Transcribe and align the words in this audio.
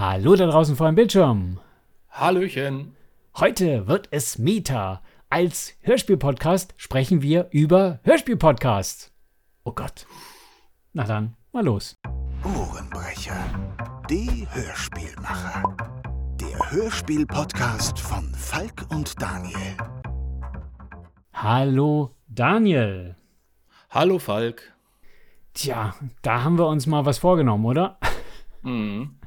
Hallo 0.00 0.36
da 0.36 0.46
draußen 0.46 0.76
vor 0.76 0.86
dem 0.86 0.94
Bildschirm. 0.94 1.58
Hallöchen. 2.08 2.94
Heute 3.36 3.88
wird 3.88 4.06
es 4.12 4.38
Meta. 4.38 5.02
Als 5.28 5.74
Hörspiel-Podcast 5.80 6.72
sprechen 6.76 7.20
wir 7.20 7.48
über 7.50 7.98
Hörspiel-Podcasts. 8.04 9.10
Oh 9.64 9.72
Gott. 9.72 10.06
Na 10.92 11.02
dann, 11.02 11.34
mal 11.50 11.64
los. 11.64 11.96
Ohrenbrecher. 12.44 13.36
Die 14.08 14.46
Hörspielmacher. 14.52 15.76
Der 16.40 16.70
Hörspiel-Podcast 16.70 17.98
von 17.98 18.32
Falk 18.34 18.86
und 18.90 19.20
Daniel. 19.20 19.76
Hallo 21.32 22.14
Daniel. 22.28 23.16
Hallo 23.90 24.20
Falk. 24.20 24.62
Tja, 25.54 25.92
da 26.22 26.44
haben 26.44 26.56
wir 26.56 26.68
uns 26.68 26.86
mal 26.86 27.04
was 27.04 27.18
vorgenommen, 27.18 27.64
oder? 27.64 27.98
Mhm. 28.62 29.17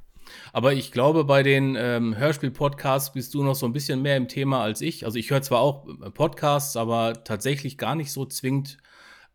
Aber 0.54 0.73
ich 0.73 0.91
glaube, 0.91 1.23
bei 1.23 1.43
den 1.43 1.75
ähm, 1.77 2.18
Hörspiel-Podcasts 2.18 3.14
bist 3.14 3.33
du 3.33 3.43
noch 3.43 3.56
so 3.56 3.65
ein 3.65 3.74
bisschen 3.74 4.01
mehr 4.01 4.18
im 4.18 4.28
Thema 4.28 4.61
als 4.61 4.82
ich. 4.82 5.06
Also 5.06 5.18
ich 5.18 5.29
höre 5.29 5.42
zwar 5.42 5.61
auch 5.61 5.87
äh, 5.87 6.10
Podcasts, 6.11 6.75
aber 6.75 7.23
tatsächlich 7.23 7.78
gar 7.78 7.96
nicht 7.96 8.11
so 8.11 8.25
zwingend 8.25 8.78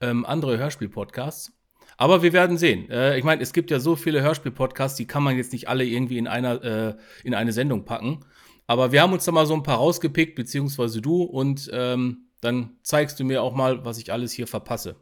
ähm, 0.01 0.25
andere 0.25 0.59
Hörspiel-Podcasts. 0.59 1.53
Aber 1.97 2.23
wir 2.23 2.33
werden 2.33 2.59
sehen. 2.59 2.91
Äh, 2.91 3.19
ich 3.19 3.25
meine, 3.25 3.43
es 3.43 3.53
gibt 3.53 3.71
ja 3.71 3.81
so 3.81 3.97
viele 3.97 4.23
Hörspiel-Podcasts, 4.23 4.97
die 4.97 5.07
kann 5.07 5.23
man 5.23 5.37
jetzt 5.37 5.53
nicht 5.53 5.69
alle 5.69 5.85
irgendwie 5.85 6.19
in, 6.19 6.27
einer, 6.27 6.63
äh, 6.63 6.97
in 7.25 7.35
eine 7.35 7.53
Sendung 7.53 7.85
packen. 7.85 8.25
Aber 8.67 8.93
wir 8.93 9.01
haben 9.01 9.13
uns 9.13 9.25
da 9.25 9.33
mal 9.33 9.47
so 9.47 9.55
ein 9.55 9.63
paar 9.63 9.79
rausgepickt, 9.79 10.35
beziehungsweise 10.35 11.01
du, 11.01 11.23
und 11.23 11.71
ähm, 11.73 12.27
dann 12.41 12.77
zeigst 12.83 13.19
du 13.19 13.25
mir 13.25 13.43
auch 13.43 13.55
mal, 13.55 13.85
was 13.85 13.99
ich 13.99 14.13
alles 14.13 14.33
hier 14.33 14.47
verpasse. 14.47 14.97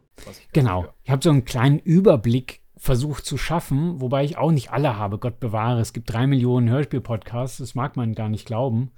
Genau. 0.53 0.87
Ich 1.03 1.11
habe 1.11 1.23
so 1.23 1.31
einen 1.31 1.45
kleinen 1.45 1.79
Überblick 1.79 2.61
versucht 2.85 3.25
zu 3.25 3.39
schaffen, 3.39 4.03
wobei 4.03 4.25
ich 4.25 4.37
auch 4.37 4.53
nicht 4.53 4.71
alle 4.71 4.99
habe, 4.99 5.17
Gott 5.17 5.41
bewahre. 5.41 5.81
Es 5.81 5.95
gibt 5.95 6.13
drei 6.13 6.27
Millionen 6.27 6.69
Hörspiel-Podcasts, 6.69 7.57
das 7.57 7.75
mag 7.75 7.97
man 7.97 8.15
gar 8.15 8.29
nicht 8.29 8.45
glauben. 8.45 8.91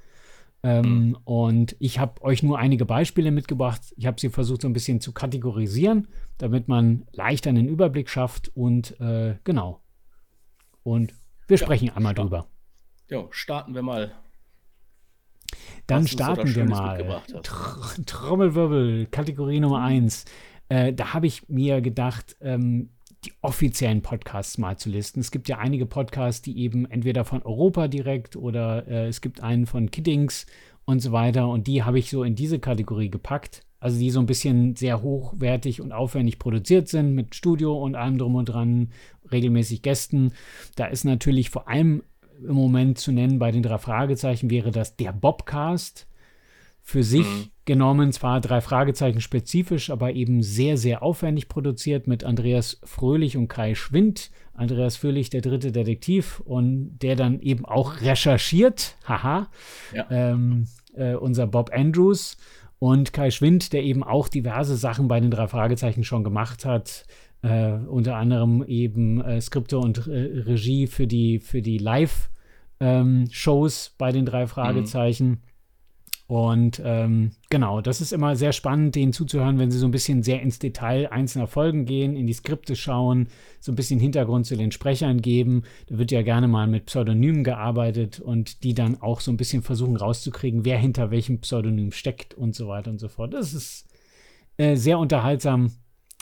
Ähm, 0.65 1.11
mhm. 1.11 1.19
Und 1.23 1.77
ich 1.79 2.01
habe 2.01 2.21
euch 2.25 2.43
nur 2.43 2.59
einige 2.59 2.85
Beispiele 2.85 3.31
mitgebracht. 3.31 3.81
Ich 3.97 4.07
habe 4.07 4.21
sie 4.21 4.29
versucht, 4.31 4.63
so 4.63 4.69
ein 4.69 4.73
bisschen 4.73 5.01
zu 5.01 5.13
kategorisieren, 5.13 6.09
damit 6.37 6.67
man 6.67 7.07
leichter 7.13 7.51
einen 7.51 7.69
Überblick 7.69 8.11
schafft. 8.11 8.51
Und 8.57 9.01
äh, 9.01 9.37
genau. 9.45 9.81
Und 10.83 11.15
wir 11.47 11.57
sprechen 11.57 11.87
ja, 11.87 11.95
einmal 11.95 12.15
drüber. 12.15 12.49
Ja, 13.09 13.23
starten 13.31 13.73
wir 13.73 13.83
mal. 13.83 14.11
Dann 15.87 16.09
starten 16.09 16.53
wir 16.57 16.65
mal. 16.65 17.23
Tr 17.45 18.05
Trommelwirbel, 18.05 19.07
Kategorie 19.13 19.61
Nummer 19.61 19.83
1. 19.83 20.25
Äh, 20.71 20.93
da 20.93 21.15
habe 21.15 21.29
ich 21.29 21.49
mir 21.49 21.81
gedacht, 21.81 22.37
ähm, 22.41 22.91
die 23.27 23.33
offiziellen 23.43 24.03
Podcasts 24.03 24.59
mal 24.59 24.77
zu 24.77 24.89
listen. 24.89 25.21
Es 25.21 25.31
gibt 25.31 25.49
ja 25.49 25.59
einige 25.59 25.87
Podcasts, 25.87 26.43
die 26.43 26.59
eben 26.59 26.87
entweder 26.87 27.25
von 27.25 27.43
Europa 27.43 27.89
direkt 27.89 28.37
oder 28.37 28.87
äh, 28.87 29.09
es 29.09 29.21
gibt 29.21 29.43
einen 29.43 29.67
von 29.67 29.91
Kiddings 29.91 30.47
und 30.85 31.01
so 31.01 31.13
weiter. 31.13 31.49
Und 31.49 31.67
die 31.67 31.83
habe 31.83 31.99
ich 31.99 32.11
so 32.11 32.23
in 32.23 32.35
diese 32.35 32.59
Kategorie 32.59 33.11
gepackt. 33.11 33.63
Also 33.79 33.99
die 33.99 34.11
so 34.11 34.21
ein 34.21 34.27
bisschen 34.27 34.75
sehr 34.75 35.03
hochwertig 35.03 35.81
und 35.81 35.93
aufwendig 35.93 36.39
produziert 36.39 36.89
sind 36.89 37.15
mit 37.15 37.35
Studio 37.35 37.77
und 37.77 37.95
allem 37.95 38.19
drum 38.19 38.35
und 38.37 38.47
dran, 38.47 38.91
regelmäßig 39.31 39.83
Gästen. 39.83 40.33
Da 40.77 40.87
ist 40.87 41.05
natürlich 41.05 41.51
vor 41.51 41.69
allem 41.69 42.03
im 42.43 42.55
Moment 42.55 42.99
zu 42.99 43.13
nennen 43.13 43.39
bei 43.39 43.51
den 43.51 43.63
drei 43.63 43.79
Fragezeichen 43.79 44.51
wäre 44.51 44.71
das 44.71 44.97
der 44.97 45.13
Bobcast 45.13 46.07
für 46.83 47.03
sich 47.03 47.27
mhm. 47.27 47.51
Genommen, 47.67 48.13
zwar 48.13 48.41
drei 48.41 48.61
Fragezeichen 48.61 49.21
spezifisch, 49.21 49.91
aber 49.91 50.13
eben 50.13 50.43
sehr, 50.43 50.79
sehr 50.79 51.03
aufwendig 51.03 51.49
produziert 51.49 52.07
mit 52.07 52.25
Andreas 52.25 52.81
Fröhlich 52.85 53.37
und 53.37 53.49
Kai 53.49 53.75
Schwind. 53.75 54.31
Andreas 54.55 54.97
Fröhlich, 54.97 55.29
der 55.29 55.43
dritte 55.43 55.73
Detektiv 55.73 56.41
und 56.41 56.99
der 57.01 57.17
dann 57.17 57.41
eben 57.41 57.67
auch 57.67 58.01
recherchiert, 58.01 58.97
haha, 59.07 59.49
ja. 59.93 60.07
ähm, 60.11 60.67
äh, 60.95 61.15
unser 61.15 61.47
Bob 61.47 61.71
Andrews 61.75 62.39
und 62.79 63.13
Kai 63.13 63.31
Schwind, 63.31 63.73
der 63.73 63.83
eben 63.83 64.03
auch 64.03 64.29
diverse 64.29 64.77
Sachen 64.77 65.09
bei 65.09 65.21
den 65.21 65.31
drei 65.31 65.49
Fragezeichen 65.49 66.05
schon 66.05 66.25
gemacht 66.25 66.65
hat. 66.65 67.07
Äh, 67.43 67.73
unter 67.73 68.17
anderem 68.17 68.65
eben 68.67 69.21
äh, 69.21 69.41
Skripte 69.41 69.79
und 69.79 70.07
äh, 70.07 70.43
Regie 70.47 70.87
für 70.87 71.07
die, 71.07 71.39
für 71.39 71.63
die 71.63 71.79
Live-Shows 71.79 73.87
ähm, 73.87 73.95
bei 73.99 74.13
den 74.13 74.25
drei 74.25 74.45
mhm. 74.45 74.49
Fragezeichen. 74.49 75.29
Mhm. 75.29 75.41
Und 76.29 76.83
ähm, 76.85 77.31
genau, 77.51 77.81
das 77.81 78.01
ist 78.01 78.13
immer 78.13 78.35
sehr 78.35 78.53
spannend, 78.53 78.97
denen 78.97 79.13
zuzuhören, 79.13 79.61
wenn 79.61 79.71
sie 79.71 79.79
so 79.79 79.87
ein 79.87 79.93
bisschen 79.93 80.25
sehr 80.25 80.43
ins 80.43 80.59
Detail 80.59 81.09
einzelner 81.13 81.47
Folgen 81.47 81.85
gehen, 81.85 82.17
in 82.17 82.27
die 82.27 82.33
Skripte 82.33 82.75
schauen, 82.75 83.29
so 83.61 83.71
ein 83.71 83.77
bisschen 83.77 84.01
Hintergrund 84.01 84.45
zu 84.45 84.57
den 84.57 84.73
Sprechern 84.73 85.23
geben. 85.23 85.63
Da 85.87 85.99
wird 85.99 86.11
ja 86.11 86.23
gerne 86.23 86.49
mal 86.49 86.67
mit 86.67 86.87
Pseudonymen 86.87 87.45
gearbeitet 87.45 88.19
und 88.19 88.65
die 88.65 88.75
dann 88.75 89.01
auch 89.01 89.21
so 89.21 89.31
ein 89.31 89.37
bisschen 89.37 89.63
versuchen 89.63 89.97
rauszukriegen, 89.97 90.65
wer 90.65 90.79
hinter 90.79 91.13
welchem 91.13 91.41
Pseudonym 91.41 91.93
steckt 91.93 92.35
und 92.35 92.57
so 92.57 92.67
weiter 92.67 92.91
und 92.91 92.99
so 92.99 93.09
fort. 93.09 93.33
Das 93.33 93.55
ist 93.55 93.87
äh, 94.57 94.75
sehr 94.75 94.99
unterhaltsam 94.99 95.71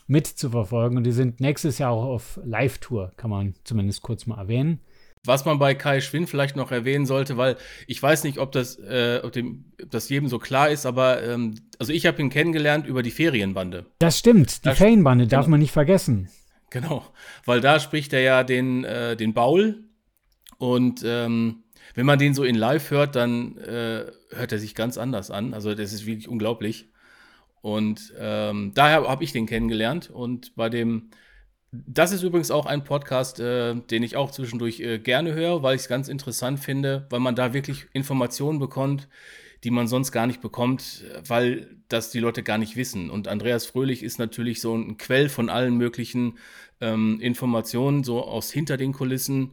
mitzuverfolgen 0.07 0.99
und 0.99 1.05
die 1.05 1.13
sind 1.13 1.41
nächstes 1.41 1.79
Jahr 1.79 1.93
auch 1.93 2.05
auf 2.05 2.39
Live-Tour, 2.45 3.13
kann 3.17 3.31
man 3.31 3.55
zumindest 3.65 4.03
kurz 4.03 4.27
mal 4.27 4.37
erwähnen. 4.37 4.81
Was 5.27 5.45
man 5.45 5.59
bei 5.59 5.75
Kai 5.75 6.01
Schwind 6.01 6.29
vielleicht 6.29 6.57
noch 6.57 6.71
erwähnen 6.71 7.07
sollte, 7.07 7.37
weil 7.37 7.57
ich 7.87 8.03
weiß 8.03 8.25
nicht, 8.25 8.39
ob 8.39 8.53
das, 8.53 8.79
äh, 8.79 9.21
ob 9.23 9.33
dem, 9.33 9.65
ob 9.83 9.91
das 9.91 10.09
jedem 10.09 10.29
so 10.29 10.39
klar 10.39 10.69
ist, 10.69 10.87
aber 10.87 11.23
ähm, 11.23 11.55
also 11.79 11.93
ich 11.93 12.07
habe 12.07 12.21
ihn 12.21 12.31
kennengelernt 12.31 12.87
über 12.87 13.03
die 13.03 13.11
Ferienbande. 13.11 13.87
Das 13.99 14.19
stimmt, 14.19 14.65
die 14.65 14.69
da 14.69 14.75
Ferienbande 14.75 15.27
darf 15.27 15.45
genau. 15.47 15.53
man 15.53 15.61
nicht 15.61 15.73
vergessen. 15.73 16.29
Genau, 16.71 17.07
weil 17.45 17.61
da 17.61 17.81
spricht 17.81 18.13
er 18.13 18.21
ja 18.21 18.43
den, 18.43 18.85
äh, 18.85 19.17
den 19.17 19.33
Baul 19.33 19.85
und 20.59 21.03
ähm, 21.05 21.65
wenn 21.95 22.07
man 22.07 22.19
den 22.19 22.35
so 22.35 22.45
in 22.45 22.57
Live 22.57 22.91
hört, 22.91 23.17
dann 23.17 23.57
äh, 23.59 24.07
hört 24.31 24.53
er 24.53 24.59
sich 24.59 24.75
ganz 24.75 24.99
anders 24.99 25.31
an. 25.31 25.55
Also 25.55 25.75
das 25.75 25.93
ist 25.93 26.07
wirklich 26.07 26.29
unglaublich. 26.29 26.91
Und 27.63 28.13
ähm, 28.19 28.73
daher 28.75 29.09
habe 29.09 29.25
ich 29.25 29.33
den 29.33 29.47
kennengelernt 29.47 30.11
und 30.11 30.55
bei 30.55 30.69
dem 30.69 31.11
das 31.87 32.13
ist 32.13 32.23
übrigens 32.23 32.51
auch 32.51 32.67
ein 32.67 32.85
Podcast, 32.85 33.41
äh, 33.41 33.75
den 33.75 34.03
ich 34.03 34.17
auch 34.17 34.31
zwischendurch 34.31 34.81
äh, 34.81 34.99
gerne 34.99 35.35
höre, 35.35 35.63
weil 35.63 35.75
ich 35.77 35.83
es 35.83 35.89
ganz 35.89 36.09
interessant 36.09 36.61
finde, 36.61 37.07
weil 37.11 37.21
man 37.21 37.35
da 37.35 37.53
wirklich 37.53 37.87
Informationen 37.93 38.59
bekommt, 38.59 39.09
die 39.65 39.71
man 39.71 39.89
sonst 39.89 40.13
gar 40.13 40.27
nicht 40.27 40.41
bekommt, 40.41 41.05
weil 41.27 41.69
das 41.89 42.11
die 42.11 42.21
Leute 42.21 42.43
gar 42.43 42.59
nicht 42.59 42.77
wissen. 42.77 43.11
Und 43.11 43.29
Andreas 43.29 43.67
Fröhlich 43.67 44.03
ist 44.03 44.19
natürlich 44.19 44.61
so 44.61 44.75
ein 44.75 44.99
Quell 44.99 45.29
von 45.29 45.49
allen 45.49 45.77
möglichen 45.77 46.39
ähm, 46.81 47.19
Informationen, 47.21 48.05
so 48.05 48.23
aus 48.23 48.51
hinter 48.51 48.77
den 48.77 48.93
Kulissen. 48.93 49.53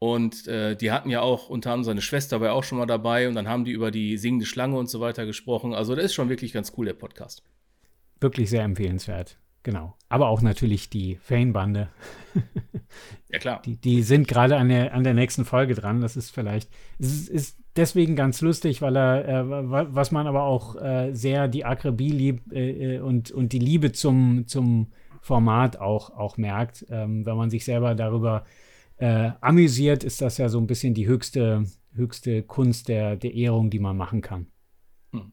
Und 0.00 0.48
äh, 0.48 0.74
die 0.74 0.90
hatten 0.90 1.10
ja 1.10 1.20
auch, 1.20 1.48
unter 1.48 1.70
anderem 1.70 1.84
seine 1.84 2.02
Schwester 2.02 2.40
war 2.40 2.48
ja 2.48 2.52
auch 2.54 2.64
schon 2.64 2.78
mal 2.78 2.86
dabei 2.86 3.28
und 3.28 3.36
dann 3.36 3.48
haben 3.48 3.64
die 3.64 3.70
über 3.70 3.92
die 3.92 4.18
singende 4.18 4.46
Schlange 4.46 4.76
und 4.76 4.90
so 4.90 4.98
weiter 5.00 5.26
gesprochen. 5.26 5.74
Also 5.74 5.94
das 5.94 6.06
ist 6.06 6.14
schon 6.14 6.28
wirklich 6.28 6.52
ganz 6.52 6.72
cool, 6.76 6.86
der 6.86 6.94
Podcast. 6.94 7.44
Wirklich 8.20 8.50
sehr 8.50 8.64
empfehlenswert. 8.64 9.38
Genau. 9.62 9.94
Aber 10.08 10.28
auch 10.28 10.42
natürlich 10.42 10.90
die 10.90 11.16
Fane-Bande. 11.16 11.88
ja, 13.30 13.38
klar. 13.38 13.62
Die, 13.64 13.76
die 13.76 14.02
sind 14.02 14.26
gerade 14.26 14.56
an 14.56 14.68
der, 14.68 14.92
an 14.92 15.04
der 15.04 15.14
nächsten 15.14 15.44
Folge 15.44 15.74
dran. 15.74 16.00
Das 16.00 16.16
ist 16.16 16.30
vielleicht, 16.30 16.68
es 16.98 17.28
ist, 17.28 17.58
deswegen 17.76 18.16
ganz 18.16 18.40
lustig, 18.40 18.82
weil 18.82 18.96
er, 18.96 19.28
äh, 19.28 19.48
was 19.94 20.10
man 20.10 20.26
aber 20.26 20.42
auch 20.42 20.74
äh, 20.76 21.14
sehr 21.14 21.46
die 21.46 21.64
Akribie 21.64 22.10
lieb, 22.10 22.52
äh, 22.52 22.96
äh, 22.96 22.98
und, 23.00 23.30
und 23.30 23.52
die 23.52 23.60
Liebe 23.60 23.92
zum, 23.92 24.46
zum 24.48 24.88
Format 25.20 25.76
auch, 25.76 26.10
auch 26.10 26.36
merkt. 26.36 26.84
Ähm, 26.90 27.24
wenn 27.24 27.36
man 27.36 27.50
sich 27.50 27.64
selber 27.64 27.94
darüber 27.94 28.44
äh, 28.96 29.30
amüsiert, 29.40 30.02
ist 30.02 30.20
das 30.20 30.38
ja 30.38 30.48
so 30.48 30.58
ein 30.58 30.66
bisschen 30.66 30.94
die 30.94 31.06
höchste, 31.06 31.64
höchste 31.94 32.42
Kunst 32.42 32.88
der, 32.88 33.14
der 33.14 33.32
Ehrung, 33.34 33.70
die 33.70 33.78
man 33.78 33.96
machen 33.96 34.22
kann. 34.22 34.48
Hm. 35.12 35.32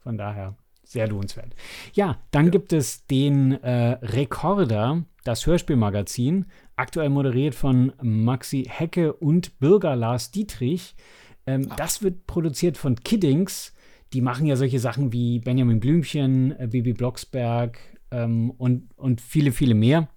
Von 0.00 0.18
daher 0.18 0.56
sehr 0.88 1.06
lohnenswert. 1.06 1.54
Ja, 1.92 2.18
dann 2.30 2.46
ja. 2.46 2.50
gibt 2.50 2.72
es 2.72 3.06
den 3.06 3.52
äh, 3.62 3.98
Rekorder, 4.02 5.04
das 5.22 5.46
Hörspielmagazin, 5.46 6.46
aktuell 6.76 7.10
moderiert 7.10 7.54
von 7.54 7.92
Maxi 8.02 8.64
Hecke 8.68 9.12
und 9.12 9.58
Bürger 9.58 9.94
Lars 9.96 10.30
Dietrich. 10.30 10.96
Ähm, 11.46 11.66
ah. 11.68 11.76
Das 11.76 12.02
wird 12.02 12.26
produziert 12.26 12.78
von 12.78 12.96
Kiddings. 12.96 13.74
Die 14.14 14.22
machen 14.22 14.46
ja 14.46 14.56
solche 14.56 14.78
Sachen 14.78 15.12
wie 15.12 15.40
Benjamin 15.40 15.78
Blümchen, 15.78 16.58
äh, 16.58 16.68
Bibi 16.68 16.94
Blocksberg 16.94 17.78
ähm, 18.10 18.50
und, 18.50 18.88
und 18.96 19.20
viele, 19.20 19.52
viele 19.52 19.74
mehr. 19.74 20.08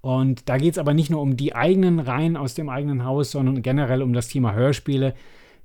Und 0.00 0.48
da 0.48 0.58
geht 0.58 0.72
es 0.72 0.78
aber 0.78 0.92
nicht 0.92 1.10
nur 1.10 1.22
um 1.22 1.36
die 1.36 1.54
eigenen 1.54 2.00
Reihen 2.00 2.36
aus 2.36 2.54
dem 2.54 2.68
eigenen 2.68 3.04
Haus, 3.04 3.30
sondern 3.30 3.62
generell 3.62 4.02
um 4.02 4.12
das 4.12 4.26
Thema 4.26 4.54
Hörspiele 4.54 5.14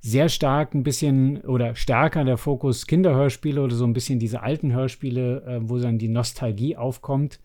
sehr 0.00 0.28
stark 0.28 0.74
ein 0.74 0.82
bisschen 0.82 1.42
oder 1.42 1.74
stärker 1.74 2.24
der 2.24 2.38
Fokus 2.38 2.86
Kinderhörspiele 2.86 3.62
oder 3.62 3.74
so 3.74 3.84
ein 3.84 3.92
bisschen 3.92 4.18
diese 4.18 4.42
alten 4.42 4.72
Hörspiele, 4.72 5.42
äh, 5.42 5.60
wo 5.62 5.78
dann 5.78 5.98
die 5.98 6.08
Nostalgie 6.08 6.76
aufkommt. 6.76 7.38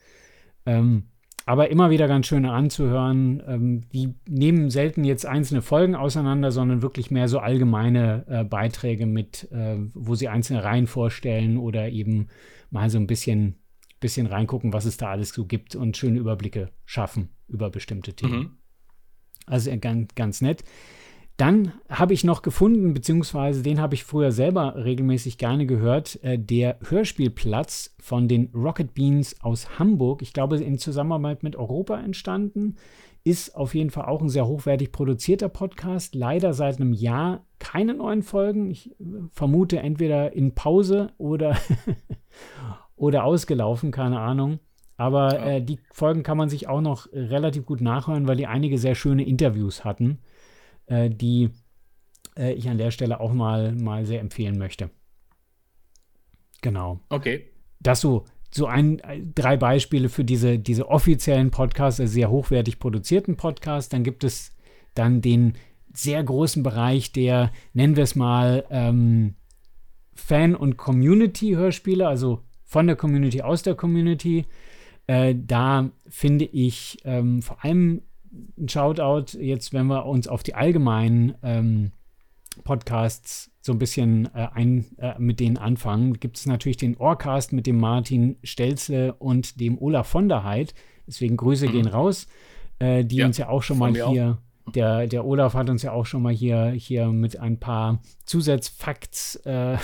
Ähm, 0.65 1.03
aber 1.45 1.69
immer 1.69 1.91
wieder 1.91 2.07
ganz 2.07 2.25
schön 2.25 2.45
anzuhören. 2.45 3.43
Ähm, 3.47 3.81
die 3.93 4.15
nehmen 4.27 4.69
selten 4.71 5.03
jetzt 5.03 5.25
einzelne 5.25 5.61
Folgen 5.61 5.95
auseinander, 5.95 6.51
sondern 6.51 6.81
wirklich 6.81 7.11
mehr 7.11 7.27
so 7.27 7.39
allgemeine 7.39 8.25
äh, 8.27 8.43
Beiträge 8.43 9.05
mit, 9.05 9.51
äh, 9.51 9.77
wo 9.93 10.15
sie 10.15 10.27
einzelne 10.27 10.63
Reihen 10.63 10.87
vorstellen 10.87 11.57
oder 11.57 11.89
eben 11.89 12.29
mal 12.71 12.89
so 12.89 12.97
ein 12.97 13.05
bisschen, 13.05 13.55
bisschen 13.99 14.25
reingucken, 14.25 14.73
was 14.73 14.85
es 14.85 14.97
da 14.97 15.11
alles 15.11 15.29
so 15.29 15.45
gibt 15.45 15.75
und 15.75 15.97
schöne 15.97 16.17
Überblicke 16.17 16.69
schaffen 16.85 17.29
über 17.47 17.69
bestimmte 17.69 18.13
Themen. 18.13 18.39
Mhm. 18.39 18.51
Also 19.45 19.71
ganz, 19.79 20.15
ganz 20.15 20.41
nett. 20.41 20.63
Dann 21.37 21.73
habe 21.89 22.13
ich 22.13 22.23
noch 22.23 22.41
gefunden, 22.41 22.93
beziehungsweise 22.93 23.61
den 23.61 23.81
habe 23.81 23.93
ich 23.93 24.05
früher 24.05 24.31
selber 24.31 24.75
regelmäßig 24.85 25.37
gerne 25.37 25.65
gehört, 25.65 26.23
äh, 26.23 26.39
der 26.39 26.77
Hörspielplatz 26.87 27.93
von 27.99 28.29
den 28.29 28.51
Rocket 28.53 28.93
Beans 28.93 29.41
aus 29.41 29.77
Hamburg. 29.77 30.21
Ich 30.21 30.31
glaube, 30.31 30.57
in 30.57 30.77
Zusammenarbeit 30.77 31.43
mit 31.43 31.57
Europa 31.57 31.99
entstanden. 31.99 32.77
Ist 33.25 33.55
auf 33.55 33.75
jeden 33.75 33.89
Fall 33.89 34.05
auch 34.05 34.21
ein 34.21 34.29
sehr 34.29 34.47
hochwertig 34.47 34.91
produzierter 34.91 35.49
Podcast. 35.49 36.15
Leider 36.15 36.53
seit 36.53 36.79
einem 36.79 36.93
Jahr 36.93 37.43
keine 37.59 37.95
neuen 37.95 38.21
Folgen. 38.21 38.71
Ich 38.71 38.91
äh, 38.91 39.03
vermute 39.31 39.79
entweder 39.79 40.31
in 40.31 40.55
Pause 40.55 41.11
oder, 41.17 41.57
oder 42.95 43.25
ausgelaufen, 43.25 43.91
keine 43.91 44.21
Ahnung. 44.21 44.59
Aber 44.95 45.37
äh, 45.45 45.61
die 45.61 45.79
Folgen 45.91 46.23
kann 46.23 46.37
man 46.37 46.47
sich 46.47 46.69
auch 46.69 46.79
noch 46.79 47.11
relativ 47.11 47.65
gut 47.65 47.81
nachhören, 47.81 48.25
weil 48.29 48.37
die 48.37 48.47
einige 48.47 48.77
sehr 48.77 48.95
schöne 48.95 49.25
Interviews 49.25 49.83
hatten 49.83 50.19
äh, 50.87 51.09
die 51.09 51.49
äh, 52.37 52.53
ich 52.53 52.69
an 52.69 52.77
der 52.77 52.91
Stelle 52.91 53.19
auch 53.19 53.33
mal, 53.33 53.73
mal 53.73 54.05
sehr 54.05 54.19
empfehlen 54.19 54.57
möchte. 54.57 54.89
Genau. 56.61 56.99
Okay. 57.09 57.45
Das 57.79 58.01
so, 58.01 58.25
so 58.51 58.65
ein, 58.65 59.01
drei 59.35 59.57
Beispiele 59.57 60.09
für 60.09 60.23
diese, 60.23 60.57
diese 60.59 60.87
offiziellen 60.89 61.51
Podcasts, 61.51 61.99
also 61.99 62.11
sehr 62.11 62.29
hochwertig 62.29 62.79
produzierten 62.79 63.37
Podcasts. 63.37 63.89
Dann 63.89 64.03
gibt 64.03 64.23
es 64.23 64.55
dann 64.93 65.21
den 65.21 65.53
sehr 65.93 66.23
großen 66.23 66.63
Bereich 66.63 67.11
der, 67.11 67.51
nennen 67.73 67.95
wir 67.95 68.03
es 68.03 68.15
mal, 68.15 68.65
ähm, 68.69 69.35
Fan- 70.13 70.55
und 70.55 70.77
Community-Hörspiele, 70.77 72.07
also 72.07 72.41
von 72.63 72.87
der 72.87 72.95
Community 72.95 73.41
aus 73.41 73.61
der 73.61 73.75
Community. 73.75 74.45
Äh, 75.07 75.35
da 75.37 75.91
finde 76.07 76.45
ich 76.45 76.97
ähm, 77.03 77.41
vor 77.41 77.63
allem 77.63 78.01
ein 78.57 78.69
Shoutout 78.69 79.37
jetzt, 79.37 79.73
wenn 79.73 79.87
wir 79.87 80.05
uns 80.05 80.27
auf 80.27 80.43
die 80.43 80.55
allgemeinen 80.55 81.35
ähm, 81.43 81.91
Podcasts 82.63 83.51
so 83.61 83.71
ein 83.71 83.79
bisschen 83.79 84.25
äh, 84.33 84.47
ein, 84.53 84.85
äh, 84.97 85.15
mit 85.17 85.39
denen 85.39 85.57
anfangen, 85.57 86.19
gibt 86.19 86.37
es 86.37 86.45
natürlich 86.45 86.77
den 86.77 86.95
Ohrcast 86.97 87.51
mit 87.51 87.67
dem 87.67 87.79
Martin 87.79 88.37
Stelzle 88.43 89.13
und 89.13 89.59
dem 89.59 89.77
Olaf 89.79 90.07
von 90.07 90.29
der 90.29 90.43
Heid. 90.43 90.73
Deswegen 91.07 91.37
Grüße 91.37 91.67
mhm. 91.67 91.71
gehen 91.71 91.87
raus, 91.87 92.27
äh, 92.79 93.03
die 93.03 93.17
ja, 93.17 93.25
uns 93.25 93.37
ja 93.37 93.49
auch 93.49 93.63
schon 93.63 93.77
mal 93.77 93.93
hier, 93.93 94.37
auch. 94.65 94.71
der, 94.71 95.07
der 95.07 95.25
Olaf 95.25 95.53
hat 95.53 95.69
uns 95.69 95.81
ja 95.83 95.91
auch 95.91 96.05
schon 96.05 96.21
mal 96.21 96.33
hier, 96.33 96.67
hier 96.69 97.07
mit 97.07 97.39
ein 97.39 97.59
paar 97.59 98.01
Zusatzfakts 98.25 99.37
äh, 99.45 99.73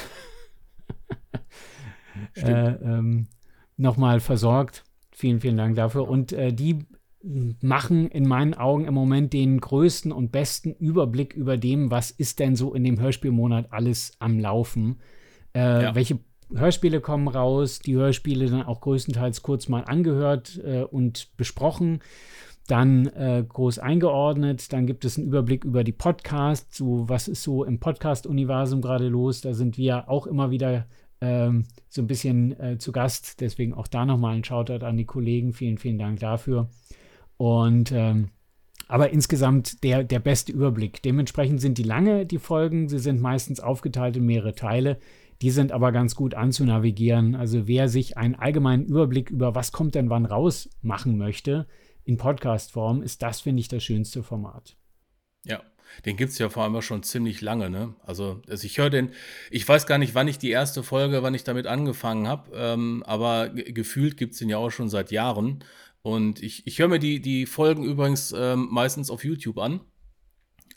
äh, 2.35 2.41
ähm, 2.43 3.27
nochmal 3.77 4.19
versorgt. 4.19 4.83
Vielen, 5.11 5.41
vielen 5.41 5.57
Dank 5.57 5.75
dafür. 5.75 6.07
Und 6.07 6.31
äh, 6.31 6.53
die 6.53 6.85
machen 7.23 8.09
in 8.09 8.27
meinen 8.27 8.53
Augen 8.53 8.85
im 8.85 8.93
Moment 8.93 9.33
den 9.33 9.59
größten 9.59 10.11
und 10.11 10.31
besten 10.31 10.73
Überblick 10.73 11.33
über 11.33 11.57
dem, 11.57 11.91
was 11.91 12.11
ist 12.11 12.39
denn 12.39 12.55
so 12.55 12.73
in 12.73 12.83
dem 12.83 12.99
Hörspielmonat 12.99 13.71
alles 13.71 14.13
am 14.19 14.39
Laufen. 14.39 14.99
Äh, 15.53 15.83
ja. 15.83 15.95
Welche 15.95 16.19
Hörspiele 16.53 16.99
kommen 16.99 17.27
raus, 17.27 17.79
die 17.79 17.95
Hörspiele 17.95 18.47
dann 18.47 18.63
auch 18.63 18.81
größtenteils 18.81 19.41
kurz 19.41 19.69
mal 19.69 19.81
angehört 19.81 20.59
äh, 20.63 20.81
und 20.81 21.35
besprochen, 21.37 21.99
dann 22.67 23.07
äh, 23.07 23.43
groß 23.47 23.79
eingeordnet, 23.79 24.71
dann 24.73 24.87
gibt 24.87 25.05
es 25.05 25.17
einen 25.17 25.27
Überblick 25.27 25.63
über 25.63 25.83
die 25.83 25.91
Podcasts, 25.91 26.77
so 26.77 27.07
was 27.07 27.27
ist 27.27 27.43
so 27.43 27.63
im 27.63 27.79
Podcast-Universum 27.79 28.81
gerade 28.81 29.07
los, 29.07 29.41
da 29.41 29.53
sind 29.53 29.77
wir 29.77 30.09
auch 30.09 30.27
immer 30.27 30.51
wieder 30.51 30.87
ähm, 31.21 31.65
so 31.89 32.01
ein 32.01 32.07
bisschen 32.07 32.59
äh, 32.59 32.77
zu 32.77 32.91
Gast, 32.91 33.41
deswegen 33.41 33.73
auch 33.73 33.87
da 33.87 34.05
nochmal 34.05 34.35
ein 34.35 34.43
Shoutout 34.43 34.85
an 34.85 34.97
die 34.97 35.05
Kollegen, 35.05 35.53
vielen, 35.53 35.77
vielen 35.77 35.97
Dank 35.97 36.19
dafür. 36.19 36.69
Und 37.41 37.91
ähm, 37.91 38.29
aber 38.87 39.09
insgesamt 39.09 39.83
der, 39.83 40.03
der 40.03 40.19
beste 40.19 40.51
Überblick. 40.51 41.01
Dementsprechend 41.01 41.59
sind 41.59 41.79
die 41.79 41.83
lange, 41.83 42.27
die 42.27 42.37
Folgen. 42.37 42.87
Sie 42.87 42.99
sind 42.99 43.19
meistens 43.19 43.59
aufgeteilt 43.59 44.15
in 44.15 44.27
mehrere 44.27 44.53
Teile. 44.53 44.99
Die 45.41 45.49
sind 45.49 45.71
aber 45.71 45.91
ganz 45.91 46.13
gut 46.13 46.35
anzunavigieren. 46.35 47.33
Also 47.33 47.67
wer 47.67 47.89
sich 47.89 48.15
einen 48.15 48.35
allgemeinen 48.35 48.85
Überblick 48.85 49.31
über 49.31 49.55
was 49.55 49.71
kommt 49.71 49.95
denn 49.95 50.11
wann 50.11 50.27
raus 50.27 50.69
machen 50.83 51.17
möchte, 51.17 51.65
in 52.03 52.17
Podcast-Form, 52.17 53.01
ist 53.01 53.23
das, 53.23 53.41
finde 53.41 53.61
ich, 53.61 53.67
das 53.67 53.83
schönste 53.83 54.21
Format. 54.21 54.77
Ja, 55.43 55.63
den 56.05 56.17
gibt 56.17 56.33
es 56.33 56.37
ja 56.37 56.49
vor 56.49 56.61
allem 56.61 56.79
schon 56.83 57.01
ziemlich 57.01 57.41
lange, 57.41 57.71
ne? 57.71 57.95
Also, 58.05 58.43
also 58.47 58.65
ich 58.65 58.77
höre 58.77 58.91
den, 58.91 59.13
ich 59.49 59.67
weiß 59.67 59.87
gar 59.87 59.97
nicht, 59.97 60.13
wann 60.13 60.27
ich 60.27 60.37
die 60.37 60.51
erste 60.51 60.83
Folge, 60.83 61.23
wann 61.23 61.33
ich 61.33 61.43
damit 61.43 61.65
angefangen 61.65 62.27
habe, 62.27 62.51
ähm, 62.53 63.01
aber 63.07 63.49
gefühlt 63.49 64.17
gibt 64.17 64.33
es 64.33 64.39
den 64.39 64.49
ja 64.49 64.57
auch 64.57 64.69
schon 64.69 64.89
seit 64.89 65.09
Jahren. 65.09 65.63
Und 66.01 66.41
ich, 66.41 66.65
ich 66.65 66.79
höre 66.79 66.87
mir 66.87 66.99
die, 66.99 67.21
die 67.21 67.45
Folgen 67.45 67.83
übrigens 67.83 68.33
ähm, 68.35 68.67
meistens 68.71 69.09
auf 69.09 69.23
YouTube 69.23 69.57
an. 69.59 69.81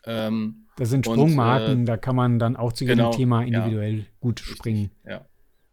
Ähm, 0.04 0.66
das 0.76 0.90
sind 0.90 1.06
Sprungmarken, 1.06 1.72
und, 1.72 1.82
äh, 1.82 1.84
da 1.86 1.96
kann 1.96 2.16
man 2.16 2.38
dann 2.38 2.56
auch 2.56 2.72
zu 2.72 2.84
jedem 2.84 2.98
genau, 2.98 3.10
Thema 3.12 3.42
individuell 3.42 3.98
ja, 3.98 4.04
gut 4.20 4.40
springen. 4.40 4.90
Ja, 5.06 5.24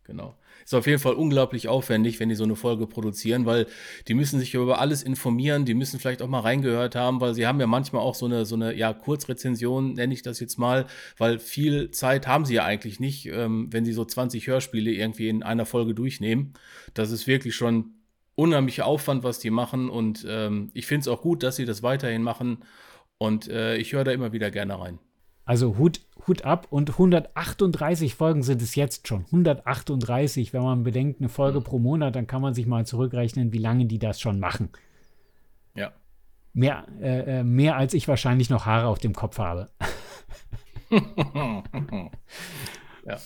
genau. 0.04 0.38
Ist 0.64 0.76
auf 0.76 0.86
jeden 0.86 1.00
Fall 1.00 1.16
unglaublich 1.16 1.68
aufwendig, 1.68 2.20
wenn 2.20 2.30
die 2.30 2.36
so 2.36 2.44
eine 2.44 2.56
Folge 2.56 2.86
produzieren, 2.86 3.46
weil 3.46 3.66
die 4.08 4.14
müssen 4.14 4.40
sich 4.40 4.54
über 4.54 4.80
alles 4.80 5.02
informieren, 5.02 5.66
die 5.66 5.74
müssen 5.74 6.00
vielleicht 6.00 6.22
auch 6.22 6.28
mal 6.28 6.42
reingehört 6.42 6.96
haben, 6.96 7.20
weil 7.20 7.34
sie 7.34 7.48
haben 7.48 7.60
ja 7.60 7.68
manchmal 7.68 8.04
auch 8.04 8.16
so 8.16 8.28
eine, 8.28 8.46
so 8.46 8.56
eine 8.56 8.76
ja, 8.76 8.94
Kurzrezension, 8.94 9.94
nenne 9.94 10.14
ich 10.14 10.22
das 10.22 10.40
jetzt 10.40 10.60
mal, 10.60 10.86
weil 11.18 11.40
viel 11.40 11.90
Zeit 11.92 12.28
haben 12.28 12.46
sie 12.46 12.56
ja 12.56 12.64
eigentlich 12.64 13.00
nicht, 13.00 13.26
ähm, 13.26 13.68
wenn 13.72 13.86
sie 13.86 13.94
so 13.94 14.06
20 14.06 14.48
Hörspiele 14.48 14.92
irgendwie 14.92 15.30
in 15.30 15.42
einer 15.42 15.66
Folge 15.66 15.96
durchnehmen. 15.96 16.54
Das 16.94 17.10
ist 17.10 17.26
wirklich 17.26 17.56
schon 17.56 17.96
unheimlicher 18.42 18.86
Aufwand, 18.86 19.24
was 19.24 19.40
die 19.40 19.52
machen. 19.52 19.90
Und 19.90 20.26
ähm, 20.28 20.72
ich 20.74 20.88
finde 20.88 21.02
es 21.02 21.08
auch 21.08 21.22
gut, 21.22 21.44
dass 21.44 21.56
sie 21.56 21.66
das 21.66 21.84
weiterhin 21.84 22.24
machen. 22.24 22.64
Und 23.18 23.48
äh, 23.48 23.78
ich 23.78 23.94
höre 23.94 24.04
da 24.04 24.12
immer 24.12 24.34
wieder 24.34 24.50
gerne 24.50 24.80
rein. 24.80 25.00
Also 25.46 25.78
Hut, 25.78 26.02
Hut 26.28 26.44
ab 26.44 26.68
und 26.70 26.90
138 26.92 28.16
Folgen 28.16 28.42
sind 28.42 28.62
es 28.62 28.76
jetzt 28.76 29.08
schon. 29.08 29.26
138, 29.26 30.54
wenn 30.54 30.64
man 30.64 30.84
bedenkt, 30.84 31.20
eine 31.20 31.30
Folge 31.30 31.60
mhm. 31.60 31.64
pro 31.64 31.80
Monat, 31.80 32.16
dann 32.16 32.28
kann 32.28 32.42
man 32.42 32.54
sich 32.54 32.66
mal 32.66 32.86
zurückrechnen, 32.86 33.54
wie 33.54 33.60
lange 33.60 33.86
die 33.86 34.00
das 34.00 34.20
schon 34.20 34.40
machen. 34.40 34.70
Ja. 35.76 35.92
Mehr, 36.54 36.86
äh, 37.00 37.40
äh 37.40 37.44
mehr 37.44 37.78
als 37.78 37.94
ich 37.94 38.08
wahrscheinlich 38.08 38.50
noch 38.50 38.66
Haare 38.66 38.88
auf 38.88 39.00
dem 39.00 39.14
Kopf 39.14 39.38
habe. 39.38 39.70
ja. 43.06 43.18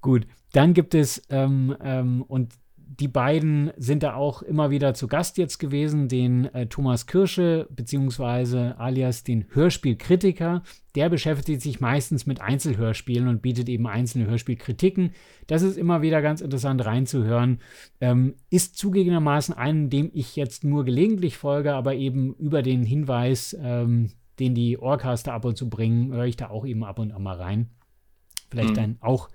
Gut, 0.00 0.26
dann 0.52 0.74
gibt 0.74 0.94
es, 0.94 1.22
ähm, 1.30 1.76
ähm, 1.82 2.22
und 2.22 2.54
die 2.86 3.08
beiden 3.08 3.72
sind 3.76 4.02
da 4.02 4.14
auch 4.14 4.42
immer 4.42 4.70
wieder 4.70 4.94
zu 4.94 5.08
Gast 5.08 5.38
jetzt 5.38 5.58
gewesen, 5.58 6.08
den 6.08 6.46
äh, 6.54 6.66
Thomas 6.66 7.06
Kirsche, 7.06 7.66
beziehungsweise 7.70 8.78
alias 8.78 9.24
den 9.24 9.46
Hörspielkritiker. 9.50 10.62
Der 10.94 11.08
beschäftigt 11.08 11.62
sich 11.62 11.80
meistens 11.80 12.26
mit 12.26 12.40
Einzelhörspielen 12.40 13.28
und 13.28 13.42
bietet 13.42 13.68
eben 13.68 13.86
einzelne 13.86 14.26
Hörspielkritiken. 14.26 15.12
Das 15.46 15.62
ist 15.62 15.76
immer 15.76 16.02
wieder 16.02 16.22
ganz 16.22 16.40
interessant 16.40 16.84
reinzuhören. 16.84 17.60
Ähm, 18.00 18.34
ist 18.50 18.76
zugegebenermaßen 18.76 19.54
einem, 19.54 19.90
dem 19.90 20.10
ich 20.12 20.36
jetzt 20.36 20.62
nur 20.62 20.84
gelegentlich 20.84 21.36
folge, 21.36 21.74
aber 21.74 21.94
eben 21.94 22.34
über 22.34 22.62
den 22.62 22.84
Hinweis, 22.84 23.56
ähm, 23.60 24.10
den 24.38 24.54
die 24.54 24.78
Orcaster 24.78 25.32
ab 25.32 25.44
und 25.44 25.56
zu 25.56 25.68
bringen, 25.68 26.12
höre 26.12 26.26
ich 26.26 26.36
da 26.36 26.50
auch 26.50 26.66
eben 26.66 26.84
ab 26.84 26.98
und 26.98 27.12
an 27.12 27.22
mal 27.22 27.36
rein. 27.36 27.70
Vielleicht 28.50 28.70
mhm. 28.70 28.74
dann 28.74 28.96
auch 29.00 29.30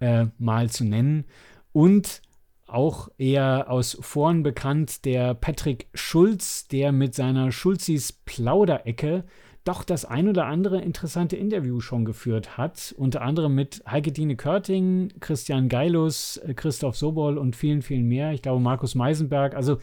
äh, 0.00 0.26
mal 0.38 0.70
zu 0.70 0.84
nennen. 0.84 1.24
Und 1.72 2.22
auch 2.66 3.08
eher 3.18 3.70
aus 3.70 3.96
Foren 4.00 4.42
bekannt, 4.42 5.04
der 5.04 5.34
Patrick 5.34 5.88
Schulz, 5.94 6.68
der 6.68 6.92
mit 6.92 7.14
seiner 7.14 7.52
Schulzis 7.52 8.12
Plauderecke 8.12 9.24
doch 9.66 9.82
das 9.82 10.04
ein 10.04 10.28
oder 10.28 10.46
andere 10.46 10.80
interessante 10.80 11.36
Interview 11.36 11.80
schon 11.80 12.04
geführt 12.04 12.56
hat. 12.56 12.94
Unter 12.96 13.22
anderem 13.22 13.54
mit 13.54 13.82
Heike-Dine 13.90 14.36
Körting, 14.36 15.12
Christian 15.18 15.68
Geilus, 15.68 16.36
äh, 16.38 16.54
Christoph 16.54 16.96
Sobol 16.96 17.36
und 17.36 17.56
vielen, 17.56 17.82
vielen 17.82 18.06
mehr. 18.06 18.32
Ich 18.32 18.42
glaube, 18.42 18.60
Markus 18.60 18.94
Meisenberg. 18.94 19.56
Also 19.56 19.78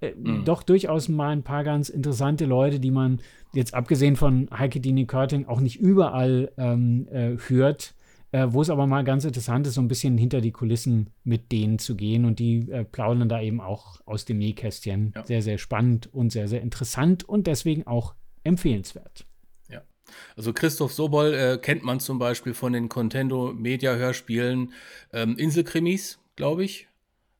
äh, 0.00 0.12
mhm. 0.14 0.44
doch 0.44 0.62
durchaus 0.62 1.08
mal 1.08 1.30
ein 1.30 1.42
paar 1.42 1.64
ganz 1.64 1.88
interessante 1.88 2.44
Leute, 2.44 2.80
die 2.80 2.90
man 2.90 3.20
jetzt 3.54 3.72
abgesehen 3.72 4.16
von 4.16 4.48
Heike-Dine 4.56 5.06
Körting 5.06 5.46
auch 5.46 5.60
nicht 5.60 5.80
überall 5.80 6.52
ähm, 6.58 7.08
äh, 7.10 7.36
hört 7.48 7.94
äh, 8.34 8.52
wo 8.52 8.62
es 8.62 8.68
aber 8.68 8.88
mal 8.88 9.04
ganz 9.04 9.24
interessant 9.24 9.64
ist, 9.68 9.74
so 9.74 9.80
ein 9.80 9.86
bisschen 9.86 10.18
hinter 10.18 10.40
die 10.40 10.50
Kulissen 10.50 11.10
mit 11.22 11.52
denen 11.52 11.78
zu 11.78 11.94
gehen 11.94 12.24
und 12.24 12.40
die 12.40 12.68
äh, 12.68 12.84
plaudern 12.84 13.28
da 13.28 13.40
eben 13.40 13.60
auch 13.60 14.00
aus 14.06 14.24
dem 14.24 14.38
Nähkästchen. 14.38 15.12
Ja. 15.14 15.24
Sehr, 15.24 15.40
sehr 15.40 15.56
spannend 15.56 16.12
und 16.12 16.32
sehr, 16.32 16.48
sehr 16.48 16.60
interessant 16.60 17.22
und 17.22 17.46
deswegen 17.46 17.86
auch 17.86 18.16
empfehlenswert. 18.42 19.24
Ja, 19.70 19.82
also 20.36 20.52
Christoph 20.52 20.92
Sobol 20.92 21.32
äh, 21.32 21.58
kennt 21.58 21.84
man 21.84 22.00
zum 22.00 22.18
Beispiel 22.18 22.54
von 22.54 22.72
den 22.72 22.88
Contendo 22.88 23.52
Media 23.52 23.94
Hörspielen 23.94 24.72
ähm, 25.12 25.36
Inselkrimis, 25.38 26.18
glaube 26.34 26.64
ich. 26.64 26.88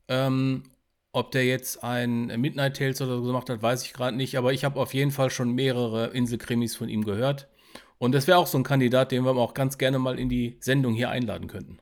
Ähm, 0.07 0.63
ob 1.11 1.31
der 1.31 1.43
jetzt 1.43 1.83
ein 1.83 2.27
Midnight 2.39 2.77
Tales 2.77 3.01
oder 3.01 3.17
so 3.17 3.23
gemacht 3.23 3.49
hat, 3.49 3.61
weiß 3.61 3.83
ich 3.83 3.91
gerade 3.91 4.15
nicht, 4.15 4.37
aber 4.37 4.53
ich 4.53 4.63
habe 4.63 4.79
auf 4.79 4.93
jeden 4.93 5.11
Fall 5.11 5.29
schon 5.29 5.51
mehrere 5.51 6.07
Inselkrimis 6.07 6.77
von 6.77 6.87
ihm 6.87 7.03
gehört. 7.03 7.49
Und 7.97 8.13
das 8.13 8.27
wäre 8.27 8.37
auch 8.37 8.47
so 8.47 8.57
ein 8.57 8.63
Kandidat, 8.63 9.11
den 9.11 9.23
wir 9.23 9.35
auch 9.35 9.53
ganz 9.53 9.77
gerne 9.77 9.99
mal 9.99 10.19
in 10.19 10.29
die 10.29 10.57
Sendung 10.59 10.93
hier 10.93 11.09
einladen 11.09 11.47
könnten. 11.47 11.79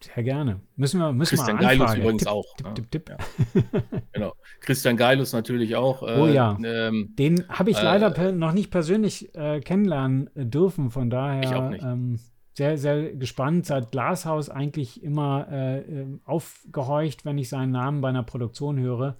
Sehr 0.00 0.22
gerne. 0.22 0.60
Müssen 0.76 1.00
wir, 1.00 1.12
müssen 1.12 1.36
Christian 1.36 1.58
wir 1.58 1.66
Geilus 1.66 1.94
übrigens 1.96 2.22
Tipp, 2.22 2.32
auch. 2.32 2.44
Tipp, 2.56 2.66
ja. 2.66 2.72
tipp, 2.74 2.90
tipp. 2.90 3.10
Ja. 3.10 3.82
Genau. 4.12 4.32
Christian 4.60 4.96
Geilus 4.96 5.32
natürlich 5.32 5.74
auch. 5.74 6.02
äh, 6.04 6.20
Oh 6.20 6.26
ja. 6.28 6.56
Ähm, 6.62 7.14
Den 7.18 7.48
habe 7.48 7.70
ich 7.70 7.78
Äh, 7.78 7.82
leider 7.82 8.32
noch 8.32 8.52
nicht 8.52 8.70
persönlich 8.70 9.34
äh, 9.34 9.60
kennenlernen 9.60 10.30
äh, 10.36 10.46
dürfen. 10.46 10.90
Von 10.90 11.10
daher 11.10 11.42
Ich 11.42 11.52
auch 11.52 11.70
nicht. 11.70 11.82
Ähm, 11.84 12.20
sehr, 12.54 12.78
sehr 12.78 13.14
gespannt. 13.14 13.66
Seit 13.66 13.90
Glashaus 13.90 14.50
eigentlich 14.50 15.02
immer 15.02 15.50
äh, 15.50 15.82
aufgehorcht, 16.24 17.24
wenn 17.24 17.38
ich 17.38 17.48
seinen 17.48 17.72
Namen 17.72 18.00
bei 18.00 18.08
einer 18.08 18.22
Produktion 18.22 18.78
höre. 18.78 19.16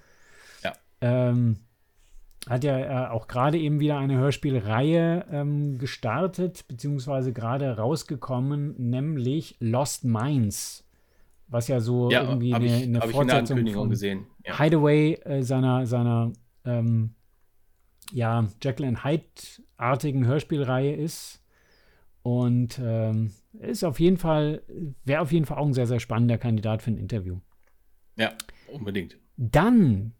Ja. 0.62 0.73
Ähm, 1.00 1.57
hat 2.47 2.64
ja 2.64 2.78
äh, 2.78 3.09
auch 3.09 3.26
gerade 3.28 3.59
eben 3.59 3.80
wieder 3.80 3.99
eine 3.99 4.16
Hörspielreihe 4.16 5.26
ähm, 5.30 5.78
gestartet, 5.78 6.66
beziehungsweise 6.68 7.33
gerade 7.33 7.76
rausgekommen, 7.76 8.75
nämlich 8.78 9.57
Lost 9.61 10.04
Minds. 10.04 10.85
Was 11.49 11.68
ja 11.68 11.80
so 11.80 12.11
ja, 12.11 12.23
irgendwie 12.23 12.54
eine, 12.54 12.66
ich, 12.66 12.73
eine 12.73 12.78
hab 12.78 12.83
ich 12.83 12.87
in 12.87 12.92
der 12.92 13.02
Fortsetzung 13.11 13.57
Ankündigung 13.57 13.83
von 13.83 13.90
gesehen. 13.90 14.26
Ja. 14.45 14.59
Hideaway 14.59 15.14
äh, 15.25 15.42
seiner, 15.42 15.87
seiner 15.87 16.33
ähm, 16.64 17.14
ja, 18.12 18.47
Jekyll 18.62 18.87
and 18.87 19.04
Hyde-artigen 19.04 20.26
Hörspielreihe 20.26 20.95
ist. 20.95 21.42
Und 22.23 22.78
ähm, 22.83 23.33
ist 23.59 23.85
auf 23.85 24.00
jeden 24.00 24.18
Fall, 24.18 24.62
wäre 25.04 25.23
auf 25.23 25.33
jeden 25.33 25.47
Fall 25.47 25.59
auch 25.59 25.66
ein 25.66 25.73
sehr, 25.73 25.87
sehr 25.87 26.00
spannender 26.00 26.37
Kandidat 26.37 26.83
für 26.83 26.90
ein 26.90 26.99
Interview. 26.99 27.38
ja, 28.16 28.33
unbedingt. 28.71 29.16
Dann 29.37 30.12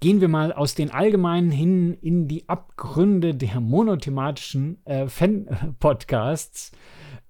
gehen 0.00 0.20
wir 0.20 0.28
mal 0.28 0.52
aus 0.52 0.74
den 0.74 0.90
Allgemeinen 0.90 1.50
hin 1.50 1.94
in 2.00 2.28
die 2.28 2.48
Abgründe 2.48 3.34
der 3.34 3.60
monothematischen 3.60 4.84
äh, 4.84 5.08
Fan-Podcasts. 5.08 6.72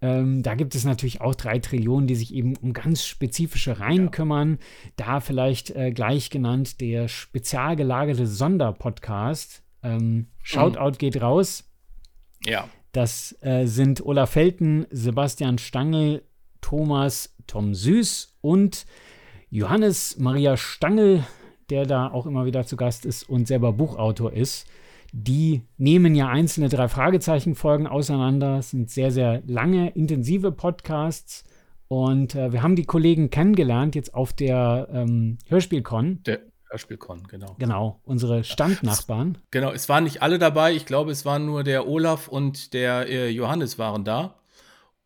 Ähm, 0.02 0.42
da 0.42 0.54
gibt 0.54 0.75
es 0.75 0.85
natürlich 0.85 1.20
auch 1.20 1.35
drei 1.35 1.58
Trillionen, 1.58 2.06
die 2.06 2.16
sich 2.16 2.35
eben 2.35 2.54
um 2.56 2.73
ganz 2.73 3.04
spezifische 3.04 3.80
Reihen 3.80 4.04
Ja. 4.04 4.11
kümmern. 4.11 4.58
Da 4.96 5.20
vielleicht 5.20 5.70
äh, 5.70 5.90
gleich 5.90 6.28
genannt 6.30 6.80
der 6.80 7.08
spezial 7.08 7.76
gelagerte 7.76 8.26
Sonderpodcast. 8.26 9.62
Ähm, 9.82 10.26
Shoutout 10.42 10.99
geht 10.99 11.20
raus. 11.23 11.64
Ja, 12.44 12.68
Das 12.92 13.37
äh, 13.40 13.66
sind 13.66 14.04
Olaf 14.04 14.30
Felten, 14.32 14.87
Sebastian 14.90 15.58
Stangl, 15.58 16.23
Thomas 16.61 17.35
Tom 17.46 17.75
Süß 17.75 18.37
und 18.40 18.87
Johannes 19.50 20.18
Maria 20.18 20.56
Stangl, 20.56 21.25
der 21.70 21.87
da 21.87 22.08
auch 22.08 22.26
immer 22.26 22.46
wieder 22.46 22.66
zu 22.66 22.76
Gast 22.76 23.04
ist 23.06 23.28
und 23.28 23.46
selber 23.46 23.73
Buchautor 23.73 24.32
ist. 24.32 24.66
Die 25.12 25.62
nehmen 25.78 26.14
ja 26.14 26.28
einzelne 26.28 26.68
drei 26.68 26.88
Fragezeichen-Folgen 26.88 27.87
auseinander. 27.87 28.58
Es 28.58 28.70
sind 28.70 28.90
sehr, 28.90 29.11
sehr 29.11 29.42
lange, 29.46 29.90
intensive 29.90 30.52
Podcasts. 30.52 31.44
Und 31.88 32.35
äh, 32.35 32.52
wir 32.52 32.62
haben 32.62 32.76
die 32.76 32.85
Kollegen 32.85 33.30
kennengelernt 33.30 33.94
jetzt 33.94 34.14
auf 34.14 34.32
der 34.32 34.88
ähm, 34.92 35.38
Hörspielcon. 35.49 36.23
der 36.25 36.40
Hörspielcon, 36.70 37.23
genau. 37.28 37.54
Genau, 37.58 38.00
unsere 38.04 38.42
Standnachbarn. 38.42 39.38
Genau, 39.52 39.70
es 39.70 39.88
waren 39.88 40.04
nicht 40.04 40.20
alle 40.23 40.38
dabei. 40.38 40.75
Ich 40.75 40.85
glaube, 40.85 41.12
es 41.12 41.25
waren 41.25 41.46
nur 41.46 41.62
der 41.62 41.87
Olaf 41.87 42.26
und 42.26 42.75
der 42.75 43.08
äh, 43.08 43.28
Johannes 43.28 43.78
waren 43.78 44.04
da. 44.04 44.35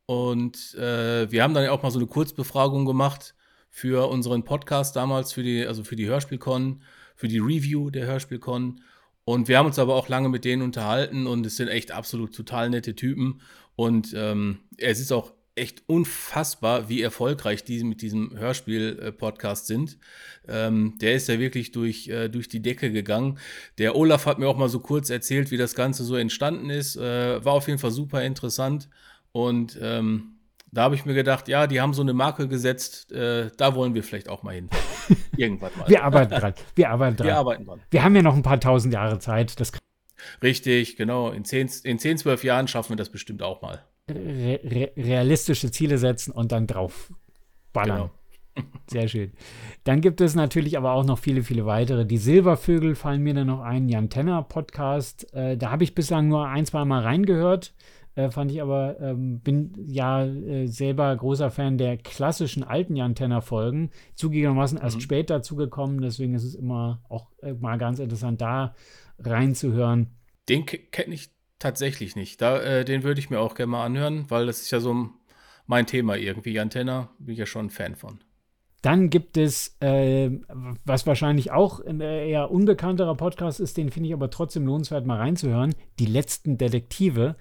Und 0.06 0.74
äh, 0.74 1.30
wir 1.30 1.42
haben 1.42 1.54
dann 1.54 1.68
auch 1.68 1.82
mal 1.82 1.90
so 1.90 1.98
eine 1.98 2.08
Kurzbefragung 2.08 2.86
gemacht 2.86 3.34
für 3.70 4.10
unseren 4.10 4.44
Podcast 4.44 4.96
damals, 4.96 5.32
für 5.32 5.42
die, 5.42 5.64
also 5.66 5.84
für 5.84 5.96
die 5.96 6.06
Hörspielcon, 6.06 6.82
für 7.14 7.28
die 7.28 7.38
Review 7.38 7.90
der 7.90 8.06
Hörspielcon. 8.06 8.82
Und 9.24 9.48
wir 9.48 9.58
haben 9.58 9.66
uns 9.66 9.78
aber 9.78 9.94
auch 9.94 10.08
lange 10.08 10.28
mit 10.28 10.44
denen 10.44 10.62
unterhalten 10.62 11.26
und 11.26 11.46
es 11.46 11.56
sind 11.56 11.68
echt 11.68 11.92
absolut 11.92 12.34
total 12.34 12.70
nette 12.70 12.96
Typen. 12.96 13.40
Und 13.76 14.12
ähm, 14.14 14.58
es 14.76 15.00
ist 15.00 15.12
auch 15.12 15.32
echt 15.54 15.82
unfassbar, 15.86 16.88
wie 16.88 17.02
erfolgreich 17.02 17.64
die 17.64 17.84
mit 17.84 18.02
diesem 18.02 18.36
Hörspiel-Podcast 18.36 19.66
sind. 19.66 19.98
Ähm, 20.48 20.96
der 21.00 21.14
ist 21.14 21.28
ja 21.28 21.38
wirklich 21.38 21.70
durch, 21.72 22.08
äh, 22.08 22.28
durch 22.28 22.48
die 22.48 22.62
Decke 22.62 22.90
gegangen. 22.90 23.38
Der 23.78 23.94
Olaf 23.94 24.26
hat 24.26 24.38
mir 24.38 24.48
auch 24.48 24.56
mal 24.56 24.68
so 24.68 24.80
kurz 24.80 25.10
erzählt, 25.10 25.50
wie 25.50 25.56
das 25.56 25.74
Ganze 25.74 26.04
so 26.04 26.16
entstanden 26.16 26.70
ist. 26.70 26.96
Äh, 26.96 27.44
war 27.44 27.52
auf 27.52 27.68
jeden 27.68 27.78
Fall 27.78 27.90
super 27.90 28.22
interessant. 28.22 28.88
Und 29.32 29.78
ähm, 29.80 30.39
da 30.72 30.82
habe 30.82 30.94
ich 30.94 31.04
mir 31.04 31.14
gedacht, 31.14 31.48
ja, 31.48 31.66
die 31.66 31.80
haben 31.80 31.94
so 31.94 32.02
eine 32.02 32.12
Marke 32.12 32.48
gesetzt, 32.48 33.10
äh, 33.12 33.50
da 33.56 33.74
wollen 33.74 33.94
wir 33.94 34.02
vielleicht 34.02 34.28
auch 34.28 34.42
mal 34.42 34.54
hin. 34.54 34.70
Irgendwann 35.36 35.72
mal. 35.78 35.88
Wir 35.88 36.04
arbeiten 36.04 36.34
dran. 36.34 36.54
Wir 36.74 36.90
arbeiten 36.90 37.16
dran. 37.16 37.26
Wir 37.26 37.36
arbeiten 37.36 37.64
dran. 37.64 37.80
Wir 37.90 38.04
haben 38.04 38.16
ja 38.16 38.22
noch 38.22 38.36
ein 38.36 38.42
paar 38.42 38.60
tausend 38.60 38.94
Jahre 38.94 39.18
Zeit. 39.18 39.58
Das 39.58 39.72
Richtig, 40.42 40.96
genau. 40.96 41.30
In 41.30 41.44
10, 41.44 41.70
in 41.84 41.98
10, 41.98 42.18
12 42.18 42.44
Jahren 42.44 42.68
schaffen 42.68 42.90
wir 42.90 42.96
das 42.96 43.10
bestimmt 43.10 43.42
auch 43.42 43.62
mal. 43.62 43.84
re 44.08 44.60
re 44.62 44.92
realistische 44.96 45.70
Ziele 45.70 45.98
setzen 45.98 46.30
und 46.30 46.52
dann 46.52 46.66
drauf 46.66 47.12
ballern. 47.72 47.96
Genau. 47.96 48.10
Sehr 48.88 49.08
schön. 49.08 49.32
Dann 49.84 50.00
gibt 50.00 50.20
es 50.20 50.34
natürlich 50.34 50.76
aber 50.76 50.92
auch 50.92 51.04
noch 51.04 51.18
viele, 51.18 51.42
viele 51.42 51.66
weitere. 51.66 52.04
Die 52.04 52.18
Silbervögel 52.18 52.94
fallen 52.94 53.22
mir 53.22 53.34
dann 53.34 53.46
noch 53.46 53.60
ein. 53.60 53.88
Jan 53.88 54.10
Tenner 54.10 54.42
Podcast. 54.42 55.32
Äh, 55.34 55.56
da 55.56 55.70
habe 55.70 55.84
ich 55.84 55.94
bislang 55.94 56.28
nur 56.28 56.46
ein, 56.46 56.66
zwei 56.66 56.84
Mal 56.84 57.02
reingehört. 57.02 57.74
Äh, 58.16 58.30
fand 58.30 58.50
ich 58.50 58.60
aber, 58.60 58.98
ähm, 59.00 59.38
bin 59.40 59.72
ja 59.86 60.24
äh, 60.24 60.66
selber 60.66 61.14
großer 61.16 61.50
Fan 61.52 61.78
der 61.78 61.96
klassischen 61.96 62.64
alten 62.64 62.96
Jan 62.96 63.14
Tenner 63.14 63.40
Folgen. 63.40 63.90
Zugegebenermaßen 64.16 64.78
erst 64.78 64.96
Mhm. 64.96 65.00
spät 65.00 65.30
dazugekommen. 65.30 66.00
Deswegen 66.00 66.34
ist 66.34 66.44
es 66.44 66.56
immer 66.56 67.00
auch 67.08 67.28
äh, 67.42 67.52
mal 67.54 67.78
ganz 67.78 68.00
interessant, 68.00 68.40
da 68.40 68.74
reinzuhören. 69.20 70.08
Den 70.48 70.66
kenne 70.66 71.14
ich 71.14 71.30
tatsächlich 71.58 72.16
nicht. 72.16 72.40
Da, 72.42 72.58
äh, 72.60 72.84
den 72.84 73.04
würde 73.04 73.20
ich 73.20 73.30
mir 73.30 73.38
auch 73.40 73.54
gerne 73.54 73.70
mal 73.70 73.84
anhören, 73.84 74.24
weil 74.28 74.46
das 74.46 74.60
ist 74.62 74.70
ja 74.72 74.80
so 74.80 75.10
mein 75.66 75.86
Thema 75.86 76.16
irgendwie. 76.16 76.58
Antenna 76.58 77.10
bin 77.18 77.34
ich 77.34 77.38
ja 77.38 77.46
schon 77.46 77.66
ein 77.66 77.70
Fan 77.70 77.94
von. 77.94 78.18
Dann 78.82 79.10
gibt 79.10 79.36
es, 79.36 79.76
äh, 79.80 80.30
was 80.84 81.06
wahrscheinlich 81.06 81.50
auch 81.52 81.80
ein 81.80 82.00
eher 82.00 82.50
unbekannterer 82.50 83.14
Podcast 83.14 83.60
ist, 83.60 83.76
den 83.76 83.90
finde 83.90 84.08
ich 84.08 84.14
aber 84.14 84.30
trotzdem 84.30 84.66
lohnenswert, 84.66 85.06
mal 85.06 85.18
reinzuhören. 85.18 85.74
Die 85.98 86.06
letzten 86.06 86.56
Detektive. 86.56 87.36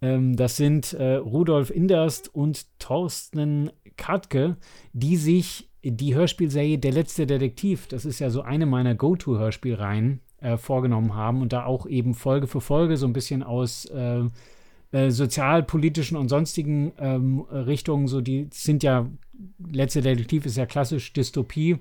Ähm, 0.00 0.36
das 0.36 0.56
sind 0.56 0.92
äh, 0.92 1.14
Rudolf 1.14 1.70
Inderst 1.70 2.32
und 2.32 2.66
Thorsten 2.78 3.70
Katke, 3.96 4.56
die 4.92 5.16
sich 5.16 5.68
die 5.82 6.14
Hörspielserie 6.14 6.78
Der 6.78 6.92
letzte 6.92 7.26
Detektiv, 7.26 7.88
das 7.88 8.04
ist 8.04 8.18
ja 8.18 8.30
so 8.30 8.42
eine 8.42 8.66
meiner 8.66 8.94
Go-To-Hörspielreihen, 8.94 10.20
äh, 10.40 10.56
vorgenommen 10.56 11.14
haben 11.14 11.42
und 11.42 11.52
da 11.52 11.64
auch 11.64 11.86
eben 11.86 12.14
Folge 12.14 12.46
für 12.46 12.60
Folge 12.60 12.96
so 12.96 13.06
ein 13.06 13.12
bisschen 13.12 13.42
aus 13.42 13.86
äh, 14.92 15.10
sozialpolitischen 15.10 16.16
und 16.16 16.28
sonstigen 16.28 16.92
ähm, 16.98 17.40
Richtungen, 17.40 18.06
so 18.06 18.20
die 18.20 18.48
sind 18.52 18.82
ja, 18.82 19.10
letzte 19.70 20.00
Detektiv 20.02 20.46
ist 20.46 20.56
ja 20.56 20.66
klassisch 20.66 21.12
Dystopie 21.12 21.78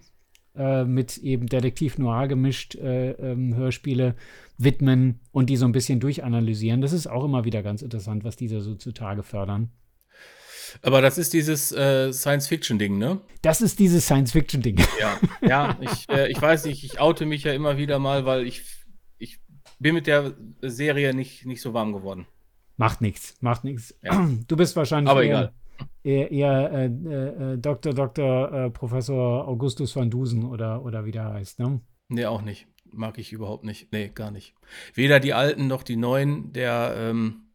äh, 0.55 0.83
mit 0.83 1.17
eben 1.17 1.47
Detektiv 1.47 1.97
Noir 1.97 2.27
gemischt, 2.27 2.75
äh, 2.75 3.11
ähm, 3.11 3.55
Hörspiele 3.55 4.15
widmen 4.57 5.19
und 5.31 5.49
die 5.49 5.55
so 5.57 5.65
ein 5.65 5.71
bisschen 5.71 5.99
durchanalysieren. 5.99 6.81
Das 6.81 6.93
ist 6.93 7.07
auch 7.07 7.23
immer 7.23 7.45
wieder 7.45 7.63
ganz 7.63 7.81
interessant, 7.81 8.23
was 8.23 8.35
diese 8.35 8.61
so 8.61 8.75
zutage 8.75 9.23
fördern. 9.23 9.69
Aber 10.81 11.01
das 11.01 11.17
ist 11.17 11.33
dieses 11.33 11.71
äh, 11.71 12.11
Science-Fiction-Ding, 12.11 12.97
ne? 12.97 13.21
Das 13.41 13.61
ist 13.61 13.79
dieses 13.79 14.05
Science-Fiction-Ding. 14.05 14.77
Ja, 14.99 15.19
ja 15.41 15.77
ich, 15.79 16.09
äh, 16.09 16.29
ich 16.29 16.41
weiß 16.41 16.65
nicht, 16.65 16.83
ich 16.83 16.99
oute 16.99 17.25
mich 17.25 17.43
ja 17.43 17.53
immer 17.53 17.77
wieder 17.77 17.99
mal, 17.99 18.25
weil 18.25 18.45
ich, 18.45 18.63
ich 19.17 19.39
bin 19.79 19.93
mit 19.93 20.07
der 20.07 20.33
Serie 20.61 21.13
nicht, 21.13 21.45
nicht 21.45 21.61
so 21.61 21.73
warm 21.73 21.93
geworden. 21.93 22.27
Macht 22.77 23.01
nichts, 23.01 23.35
macht 23.41 23.63
nichts. 23.63 23.95
Ja. 24.03 24.29
Du 24.47 24.55
bist 24.55 24.75
wahrscheinlich 24.75 25.09
Aber 25.09 25.23
eher, 25.23 25.51
eher, 26.03 26.31
eher 26.31 26.71
äh, 26.71 26.85
äh, 26.85 27.53
äh, 27.53 27.57
Dr. 27.57 27.93
Dr. 27.93 28.51
Äh, 28.51 28.69
Professor 28.69 29.47
Augustus 29.47 29.95
van 29.95 30.09
Dusen 30.11 30.45
oder, 30.45 30.83
oder 30.83 31.03
wie 31.05 31.11
der 31.11 31.33
heißt, 31.33 31.59
ne? 31.59 31.81
Nee, 32.07 32.25
auch 32.25 32.41
nicht. 32.41 32.67
Mag 32.91 33.17
ich 33.17 33.33
überhaupt 33.33 33.65
nicht. 33.65 33.91
Nee, 33.91 34.09
gar 34.13 34.31
nicht. 34.31 34.53
Weder 34.93 35.19
die 35.19 35.33
alten 35.33 35.67
noch 35.67 35.83
die 35.83 35.97
neuen. 35.97 36.53
Der, 36.53 36.93
ähm, 36.95 37.47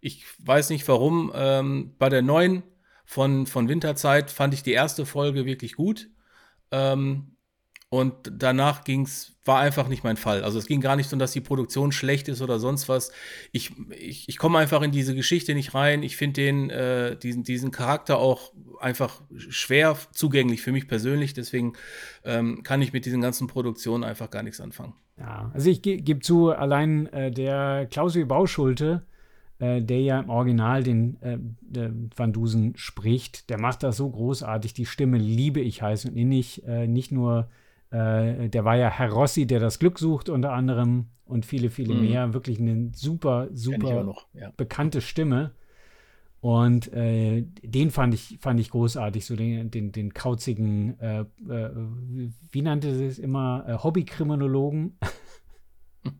ich 0.00 0.24
weiß 0.38 0.70
nicht 0.70 0.86
warum. 0.88 1.32
Ähm, 1.34 1.94
bei 1.98 2.08
der 2.08 2.22
neuen 2.22 2.62
von, 3.04 3.46
von 3.46 3.68
Winterzeit 3.68 4.30
fand 4.30 4.54
ich 4.54 4.62
die 4.62 4.72
erste 4.72 5.04
Folge 5.04 5.44
wirklich 5.44 5.74
gut. 5.74 6.08
Ähm, 6.70 7.33
und 7.88 8.14
danach 8.32 8.82
ging's, 8.82 9.32
war 9.44 9.60
einfach 9.60 9.88
nicht 9.88 10.02
mein 10.02 10.16
Fall. 10.16 10.42
Also 10.42 10.58
es 10.58 10.66
ging 10.66 10.80
gar 10.80 10.96
nicht 10.96 11.08
so, 11.08 11.16
dass 11.16 11.32
die 11.32 11.40
Produktion 11.40 11.92
schlecht 11.92 12.28
ist 12.28 12.42
oder 12.42 12.58
sonst 12.58 12.88
was. 12.88 13.12
Ich, 13.52 13.72
ich, 13.90 14.28
ich 14.28 14.38
komme 14.38 14.58
einfach 14.58 14.82
in 14.82 14.90
diese 14.90 15.14
Geschichte 15.14 15.54
nicht 15.54 15.74
rein. 15.74 16.02
Ich 16.02 16.16
finde 16.16 16.40
den, 16.40 16.70
äh, 16.70 17.16
diesen, 17.16 17.44
diesen 17.44 17.70
Charakter 17.70 18.18
auch 18.18 18.52
einfach 18.80 19.22
schwer 19.36 19.96
zugänglich 20.12 20.62
für 20.62 20.72
mich 20.72 20.88
persönlich. 20.88 21.34
Deswegen 21.34 21.74
ähm, 22.24 22.62
kann 22.64 22.82
ich 22.82 22.92
mit 22.92 23.06
diesen 23.06 23.20
ganzen 23.20 23.46
Produktionen 23.46 24.02
einfach 24.02 24.30
gar 24.30 24.42
nichts 24.42 24.60
anfangen. 24.60 24.94
Ja, 25.18 25.50
also 25.54 25.70
ich 25.70 25.80
ge 25.80 25.98
gebe 25.98 26.20
zu, 26.20 26.50
allein 26.50 27.06
äh, 27.12 27.30
der 27.30 27.86
Klaus-Wie 27.88 28.24
Bauschulte, 28.24 29.04
äh, 29.60 29.80
der 29.80 30.00
ja 30.00 30.18
im 30.18 30.30
Original 30.30 30.82
den 30.82 31.22
äh, 31.22 31.38
Van 32.16 32.32
Dusen 32.32 32.76
spricht, 32.76 33.50
der 33.50 33.60
macht 33.60 33.84
das 33.84 33.98
so 33.98 34.10
großartig. 34.10 34.74
Die 34.74 34.86
Stimme 34.86 35.18
liebe 35.18 35.60
ich 35.60 35.82
heiß 35.82 36.06
und 36.06 36.16
innig. 36.16 36.66
Äh, 36.66 36.88
nicht 36.88 37.12
nur, 37.12 37.48
äh, 37.94 38.48
der 38.48 38.64
war 38.64 38.76
ja 38.76 38.90
Herr 38.90 39.12
Rossi, 39.12 39.46
der 39.46 39.60
das 39.60 39.78
Glück 39.78 40.00
sucht 40.00 40.28
unter 40.28 40.52
anderem 40.52 41.06
und 41.24 41.46
viele, 41.46 41.70
viele 41.70 41.94
Mhm. 41.94 42.00
mehr. 42.00 42.34
Wirklich 42.34 42.58
eine 42.58 42.90
super, 42.92 43.48
super 43.52 44.02
noch. 44.02 44.26
Ja. 44.34 44.52
bekannte 44.56 45.00
Stimme. 45.00 45.52
Und 46.40 46.92
äh, 46.92 47.46
den 47.62 47.90
fand 47.90 48.12
ich, 48.12 48.38
fand 48.40 48.60
ich 48.60 48.70
großartig, 48.70 49.24
so 49.24 49.34
den, 49.34 49.70
den, 49.70 49.92
den 49.92 50.12
kauzigen, 50.12 50.98
äh, 51.00 51.20
äh, 51.20 51.70
wie 52.50 52.60
nannte 52.60 52.94
sie 52.94 53.06
es 53.06 53.18
immer, 53.18 53.64
äh, 53.66 53.78
Hobbykriminologen. 53.82 54.98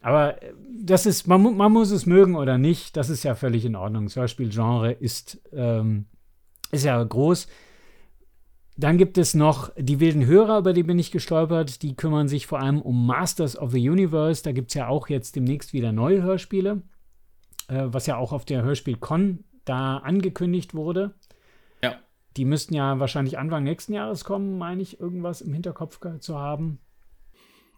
Aber 0.00 0.40
äh, 0.40 0.52
das 0.80 1.06
ist, 1.06 1.26
man, 1.26 1.56
man, 1.56 1.72
muss 1.72 1.90
es 1.90 2.06
mögen 2.06 2.36
oder 2.36 2.56
nicht, 2.58 2.96
das 2.96 3.10
ist 3.10 3.24
ja 3.24 3.34
völlig 3.34 3.64
in 3.64 3.74
Ordnung. 3.74 4.04
Das 4.04 4.14
Hörspielgenre 4.14 4.92
ist, 4.92 5.40
ähm, 5.52 6.04
ist 6.70 6.84
ja 6.84 7.02
groß. 7.02 7.48
Dann 8.76 8.98
gibt 8.98 9.18
es 9.18 9.34
noch 9.34 9.70
die 9.78 10.00
wilden 10.00 10.26
Hörer, 10.26 10.58
über 10.58 10.72
die 10.72 10.82
bin 10.82 10.98
ich 10.98 11.12
gestolpert. 11.12 11.82
Die 11.82 11.94
kümmern 11.94 12.28
sich 12.28 12.46
vor 12.46 12.60
allem 12.60 12.82
um 12.82 13.06
Masters 13.06 13.56
of 13.56 13.70
the 13.70 13.88
Universe. 13.88 14.42
Da 14.42 14.52
gibt 14.52 14.70
es 14.70 14.74
ja 14.74 14.88
auch 14.88 15.08
jetzt 15.08 15.36
demnächst 15.36 15.72
wieder 15.72 15.92
neue 15.92 16.22
Hörspiele 16.22 16.82
äh, 17.68 17.84
was 17.86 18.06
ja 18.06 18.16
auch 18.16 18.32
auf 18.32 18.44
der 18.44 18.62
Hörspiel-Con 18.62 19.44
da 19.64 19.98
angekündigt 19.98 20.74
wurde. 20.74 21.14
Ja. 21.82 21.96
Die 22.36 22.44
müssten 22.44 22.74
ja 22.74 22.98
wahrscheinlich 23.00 23.38
Anfang 23.38 23.64
nächsten 23.64 23.94
Jahres 23.94 24.24
kommen, 24.24 24.58
meine 24.58 24.82
ich, 24.82 25.00
irgendwas 25.00 25.40
im 25.40 25.52
Hinterkopf 25.52 26.00
zu 26.20 26.38
haben. 26.38 26.80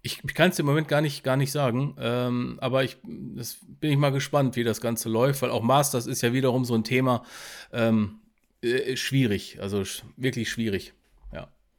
Ich, 0.03 0.23
ich 0.25 0.35
kann 0.35 0.50
es 0.50 0.59
im 0.59 0.67
Moment 0.67 0.87
gar 0.87 1.00
nicht, 1.00 1.25
gar 1.25 1.37
nicht 1.37 1.50
sagen, 1.50 1.97
ähm, 1.99 2.59
aber 2.61 2.85
ich 2.85 2.99
bin 3.03 3.91
ich 3.91 3.97
mal 3.97 4.12
gespannt, 4.12 4.55
wie 4.55 4.62
das 4.62 4.81
Ganze 4.81 5.09
läuft, 5.09 5.43
weil 5.43 5.50
auch 5.50 5.62
Masters 5.62 6.07
ist 6.07 6.23
ja 6.23 6.33
wiederum 6.33 6.65
so 6.65 6.75
ein 6.75 6.85
Thema 6.85 7.25
ähm, 7.73 8.21
äh, 8.67 8.97
schwierig, 8.97 9.59
also 9.61 9.85
sch 9.85 10.05
wirklich 10.17 10.51
schwierig. 10.51 10.93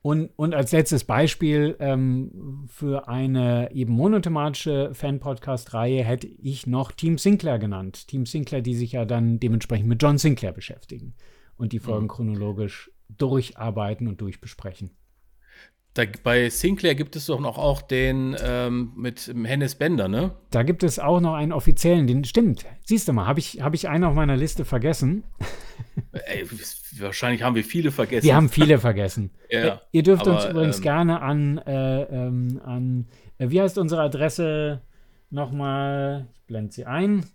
Und, 0.08 0.30
und 0.38 0.56
als 0.56 0.72
letztes 0.72 1.04
Beispiel 1.04 1.76
ähm, 1.80 2.64
für 2.68 3.10
eine 3.10 3.72
eben 3.74 3.92
monothematische 3.92 4.92
Fan-Podcast-Reihe 4.94 6.02
hätte 6.02 6.28
ich 6.28 6.66
noch 6.66 6.94
Team 6.94 7.18
Sinclair 7.18 7.60
genannt. 7.60 8.08
Team 8.08 8.26
Sinclair, 8.26 8.62
die 8.62 8.74
sich 8.74 8.94
ja 8.94 9.04
dann 9.04 9.40
dementsprechend 9.40 9.90
mit 9.90 10.02
John 10.02 10.18
Sinclair 10.18 10.54
beschäftigen 10.54 11.14
und 11.58 11.74
die 11.74 11.80
Folgen 11.80 12.06
mhm. 12.06 12.10
chronologisch 12.10 12.90
durcharbeiten 13.10 14.08
und 14.08 14.22
durchbesprechen. 14.22 14.92
Da, 15.98 16.04
bei 16.22 16.50
Sinclair 16.50 16.94
gibt 16.94 17.16
es 17.16 17.26
doch 17.26 17.40
noch 17.40 17.58
auch 17.58 17.82
den 17.82 18.36
ähm, 18.40 18.92
mit 18.96 19.34
Hennes 19.44 19.74
Bender, 19.74 20.08
ne? 20.08 20.32
Da 20.52 20.62
gibt 20.62 20.84
es 20.84 21.00
auch 21.00 21.20
noch 21.20 21.34
einen 21.34 21.52
offiziellen, 21.52 22.06
den 22.06 22.24
stimmt. 22.24 22.66
Siehst 22.86 23.08
du 23.08 23.14
mal, 23.14 23.26
habe 23.26 23.40
ich, 23.40 23.62
hab 23.62 23.74
ich 23.74 23.88
einen 23.90 24.04
auf 24.04 24.14
meiner 24.14 24.38
Liste 24.38 24.64
vergessen. 24.64 25.24
Ey, 26.12 26.46
wahrscheinlich 27.00 27.42
haben 27.42 27.56
wir 27.56 27.64
viele 27.64 27.90
vergessen. 27.90 28.26
Wir 28.28 28.36
haben 28.36 28.50
viele 28.50 28.78
vergessen. 28.78 29.32
ja, 29.50 29.82
Ihr 29.92 30.04
dürft 30.04 30.28
aber, 30.28 30.36
uns 30.36 30.46
übrigens 30.46 30.78
ähm, 30.78 30.84
gerne 30.84 31.22
an, 31.22 31.58
äh, 31.66 32.04
ähm, 32.04 32.62
an 32.64 33.08
äh, 33.40 33.50
wie 33.50 33.60
heißt 33.60 33.80
unsere 33.80 34.02
Adresse 34.04 34.82
nochmal? 35.32 36.28
Ich 36.36 36.42
blende 36.46 36.72
sie 36.72 36.86
ein. 36.86 37.26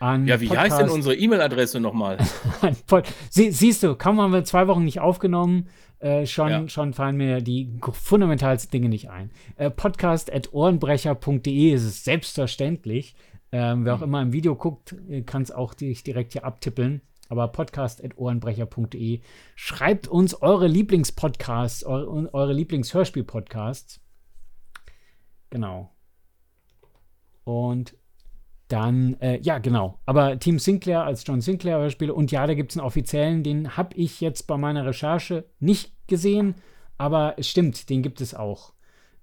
An 0.00 0.26
ja, 0.26 0.40
wie 0.40 0.48
Podcast, 0.48 0.70
heißt 0.70 0.80
denn 0.82 0.90
unsere 0.90 1.14
E-Mail-Adresse 1.16 1.80
nochmal? 1.80 2.18
Sie, 3.30 3.50
siehst 3.50 3.82
du, 3.82 3.94
kaum 3.94 4.20
haben 4.20 4.32
wir 4.32 4.44
zwei 4.44 4.66
Wochen 4.68 4.84
nicht 4.84 5.00
aufgenommen, 5.00 5.68
äh, 5.98 6.26
schon, 6.26 6.50
ja. 6.50 6.68
schon 6.68 6.92
fallen 6.92 7.16
mir 7.16 7.40
die 7.40 7.78
fundamentalsten 7.80 8.70
Dinge 8.70 8.88
nicht 8.88 9.10
ein. 9.10 9.30
Äh, 9.56 9.70
Podcast.ohrenbrecher.de 9.70 11.72
ist 11.72 11.84
es 11.84 12.04
selbstverständlich. 12.04 13.16
Ähm, 13.52 13.84
wer 13.84 13.94
auch 13.94 13.98
mhm. 13.98 14.04
immer 14.04 14.22
im 14.22 14.32
Video 14.32 14.56
guckt, 14.56 14.94
äh, 15.08 15.22
kann 15.22 15.42
es 15.42 15.50
auch 15.50 15.74
dich 15.74 16.02
direkt 16.02 16.32
hier 16.32 16.44
abtippeln. 16.44 17.00
Aber 17.28 17.48
podcast.ohrenbrecher.de. 17.48 19.20
Schreibt 19.56 20.06
uns 20.06 20.40
eure 20.42 20.68
Lieblingspodcasts, 20.68 21.84
eure, 21.84 22.32
eure 22.32 22.52
Lieblingshörspiel-Podcasts. 22.52 24.00
Genau. 25.50 25.90
Und 27.44 27.96
dann, 28.68 29.14
äh, 29.20 29.38
ja, 29.40 29.58
genau. 29.58 30.00
Aber 30.06 30.38
Team 30.38 30.58
Sinclair 30.58 31.04
als 31.04 31.24
John 31.26 31.40
Sinclair 31.40 31.78
Hörspiele. 31.78 32.12
Und 32.12 32.32
ja, 32.32 32.46
da 32.46 32.54
gibt 32.54 32.72
es 32.72 32.78
einen 32.78 32.86
offiziellen, 32.86 33.42
den 33.42 33.76
habe 33.76 33.94
ich 33.96 34.20
jetzt 34.20 34.46
bei 34.46 34.56
meiner 34.56 34.84
Recherche 34.84 35.44
nicht 35.60 35.92
gesehen. 36.08 36.56
Aber 36.98 37.34
es 37.36 37.48
stimmt, 37.48 37.88
den 37.90 38.02
gibt 38.02 38.20
es 38.20 38.34
auch. 38.34 38.72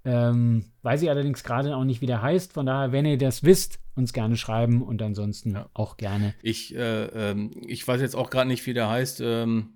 Ähm, 0.06 0.66
weiß 0.82 1.02
ich 1.02 1.10
allerdings 1.10 1.44
gerade 1.44 1.76
auch 1.76 1.84
nicht, 1.84 2.02
wie 2.02 2.06
der 2.06 2.22
heißt. 2.22 2.54
Von 2.54 2.66
daher, 2.66 2.92
wenn 2.92 3.06
ihr 3.06 3.18
das 3.18 3.44
wisst, 3.44 3.80
uns 3.96 4.14
gerne 4.14 4.38
schreiben 4.38 4.82
und 4.82 5.02
ansonsten 5.02 5.52
ja. 5.52 5.70
auch 5.74 5.98
gerne. 5.98 6.34
Ich, 6.42 6.76
äh, 6.76 7.06
ähm, 7.06 7.52
ich 7.66 7.88
weiß 7.88 8.02
jetzt 8.02 8.16
auch 8.16 8.30
gerade 8.30 8.48
nicht, 8.48 8.66
wie 8.66 8.74
der 8.74 8.90
heißt. 8.90 9.22
Ähm, 9.22 9.74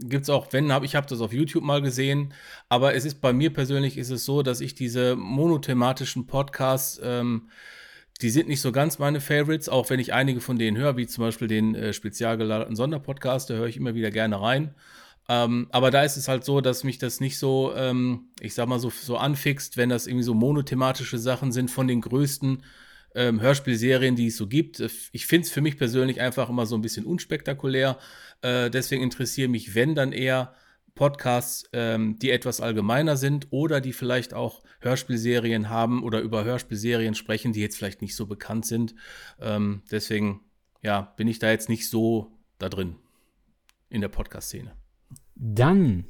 Gibt 0.00 0.24
es 0.24 0.30
auch, 0.30 0.52
wenn, 0.52 0.72
hab, 0.72 0.82
ich 0.82 0.96
habe 0.96 1.06
das 1.06 1.20
auf 1.20 1.32
YouTube 1.32 1.62
mal 1.62 1.80
gesehen, 1.80 2.34
aber 2.68 2.94
es 2.94 3.04
ist 3.04 3.20
bei 3.20 3.32
mir 3.32 3.52
persönlich 3.52 3.96
ist 3.96 4.10
es 4.10 4.24
so, 4.24 4.42
dass 4.42 4.60
ich 4.60 4.74
diese 4.74 5.14
monothematischen 5.14 6.26
Podcasts 6.26 7.00
ähm, 7.02 7.48
die 8.20 8.30
sind 8.30 8.48
nicht 8.48 8.60
so 8.60 8.72
ganz 8.72 8.98
meine 8.98 9.20
Favorites, 9.20 9.68
auch 9.68 9.90
wenn 9.90 10.00
ich 10.00 10.12
einige 10.12 10.40
von 10.40 10.58
denen 10.58 10.76
höre, 10.76 10.96
wie 10.96 11.06
zum 11.06 11.24
Beispiel 11.24 11.48
den 11.48 11.74
äh, 11.74 11.92
spezial 11.92 12.36
geladerten 12.36 12.76
Sonderpodcast, 12.76 13.50
da 13.50 13.54
höre 13.54 13.66
ich 13.66 13.76
immer 13.76 13.94
wieder 13.94 14.10
gerne 14.10 14.40
rein. 14.40 14.74
Ähm, 15.28 15.68
aber 15.70 15.90
da 15.90 16.02
ist 16.02 16.16
es 16.16 16.28
halt 16.28 16.44
so, 16.44 16.60
dass 16.60 16.84
mich 16.84 16.98
das 16.98 17.20
nicht 17.20 17.38
so, 17.38 17.72
ähm, 17.74 18.28
ich 18.40 18.54
sag 18.54 18.68
mal, 18.68 18.78
so, 18.78 18.90
so 18.90 19.16
anfixt, 19.16 19.76
wenn 19.76 19.88
das 19.88 20.06
irgendwie 20.06 20.24
so 20.24 20.34
monothematische 20.34 21.18
Sachen 21.18 21.50
sind 21.50 21.70
von 21.70 21.88
den 21.88 22.02
größten 22.02 22.62
ähm, 23.14 23.40
Hörspielserien, 23.40 24.16
die 24.16 24.26
es 24.26 24.36
so 24.36 24.46
gibt. 24.46 24.80
Ich 25.12 25.26
finde 25.26 25.46
es 25.46 25.52
für 25.52 25.60
mich 25.62 25.78
persönlich 25.78 26.20
einfach 26.20 26.50
immer 26.50 26.66
so 26.66 26.76
ein 26.76 26.82
bisschen 26.82 27.06
unspektakulär. 27.06 27.98
Äh, 28.42 28.70
deswegen 28.70 29.02
interessiere 29.02 29.48
mich, 29.48 29.74
wenn 29.74 29.94
dann 29.94 30.12
eher 30.12 30.54
Podcasts, 30.94 31.68
ähm, 31.72 32.18
die 32.20 32.30
etwas 32.30 32.60
allgemeiner 32.60 33.16
sind 33.16 33.48
oder 33.50 33.80
die 33.80 33.92
vielleicht 33.92 34.32
auch 34.32 34.62
Hörspielserien 34.80 35.68
haben 35.68 36.04
oder 36.04 36.20
über 36.20 36.44
Hörspielserien 36.44 37.14
sprechen, 37.14 37.52
die 37.52 37.60
jetzt 37.60 37.76
vielleicht 37.76 38.00
nicht 38.00 38.14
so 38.14 38.26
bekannt 38.26 38.66
sind. 38.66 38.94
Ähm, 39.40 39.82
deswegen, 39.90 40.42
ja, 40.82 41.12
bin 41.16 41.26
ich 41.26 41.40
da 41.40 41.50
jetzt 41.50 41.68
nicht 41.68 41.90
so 41.90 42.30
da 42.58 42.68
drin 42.68 42.94
in 43.88 44.00
der 44.00 44.08
Podcast-Szene. 44.08 44.72
Dann 45.34 46.04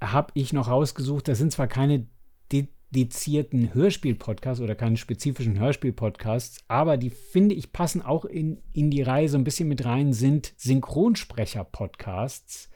habe 0.00 0.32
ich 0.34 0.52
noch 0.52 0.68
rausgesucht, 0.68 1.28
das 1.28 1.38
sind 1.38 1.52
zwar 1.52 1.68
keine 1.68 2.08
dedizierten 2.50 3.74
Hörspiel-Podcasts 3.74 4.60
oder 4.60 4.74
keine 4.74 4.96
spezifischen 4.96 5.60
Hörspiel-Podcasts, 5.60 6.64
aber 6.66 6.96
die 6.96 7.10
finde 7.10 7.54
ich 7.54 7.72
passen 7.72 8.02
auch 8.02 8.24
in, 8.24 8.60
in 8.72 8.90
die 8.90 9.02
Reihe 9.02 9.28
so 9.28 9.38
ein 9.38 9.44
bisschen 9.44 9.68
mit 9.68 9.84
rein, 9.84 10.12
sind 10.12 10.52
Synchronsprecher-Podcasts 10.56 12.70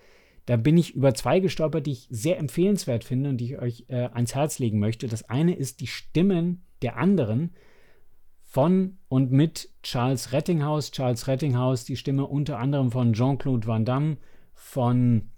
da 0.50 0.56
bin 0.56 0.76
ich 0.76 0.96
über 0.96 1.14
zwei 1.14 1.38
gestolpert, 1.38 1.86
die 1.86 1.92
ich 1.92 2.08
sehr 2.10 2.36
empfehlenswert 2.36 3.04
finde 3.04 3.30
und 3.30 3.36
die 3.36 3.52
ich 3.52 3.58
euch 3.60 3.84
äh, 3.86 4.08
ans 4.12 4.34
Herz 4.34 4.58
legen 4.58 4.80
möchte. 4.80 5.06
Das 5.06 5.30
eine 5.30 5.54
ist 5.54 5.80
die 5.80 5.86
Stimmen 5.86 6.64
der 6.82 6.96
anderen 6.96 7.52
von 8.42 8.98
und 9.06 9.30
mit 9.30 9.68
Charles 9.84 10.32
Rettinghaus. 10.32 10.90
Charles 10.90 11.28
Rettinghaus, 11.28 11.84
die 11.84 11.94
Stimme 11.94 12.26
unter 12.26 12.58
anderem 12.58 12.90
von 12.90 13.12
Jean-Claude 13.12 13.64
Van 13.64 13.84
Damme, 13.84 14.16
von 14.54 15.30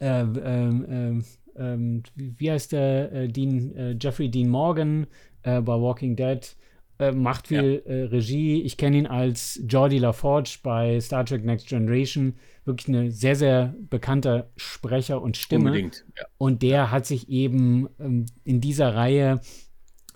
äh, 0.00 0.22
äh, 0.22 1.18
äh, 1.54 2.02
wie 2.16 2.50
heißt 2.50 2.72
der 2.72 3.12
äh, 3.12 3.28
Dean, 3.28 3.72
äh, 3.76 3.96
Jeffrey 4.00 4.32
Dean 4.32 4.48
Morgan 4.48 5.06
bei 5.44 5.62
Walking 5.64 6.16
Dead. 6.16 6.56
macht 7.14 7.46
viel 7.46 7.84
ja. 7.86 8.06
Regie. 8.06 8.62
Ich 8.62 8.76
kenne 8.76 8.98
ihn 8.98 9.06
als 9.06 9.62
Jordi 9.68 9.98
LaForge 9.98 10.58
bei 10.64 11.00
Star 11.00 11.24
Trek 11.24 11.44
Next 11.44 11.68
Generation 11.68 12.34
wirklich 12.70 12.88
eine 12.88 13.10
sehr, 13.10 13.36
sehr 13.36 13.74
bekannter 13.88 14.50
Sprecher 14.56 15.20
und 15.20 15.36
Stimme. 15.36 15.66
Unbedingt, 15.70 16.04
ja. 16.18 16.24
Und 16.38 16.62
der 16.62 16.90
hat 16.90 17.06
sich 17.06 17.28
eben 17.28 17.88
ähm, 17.98 18.26
in 18.44 18.60
dieser 18.60 18.94
Reihe 18.94 19.40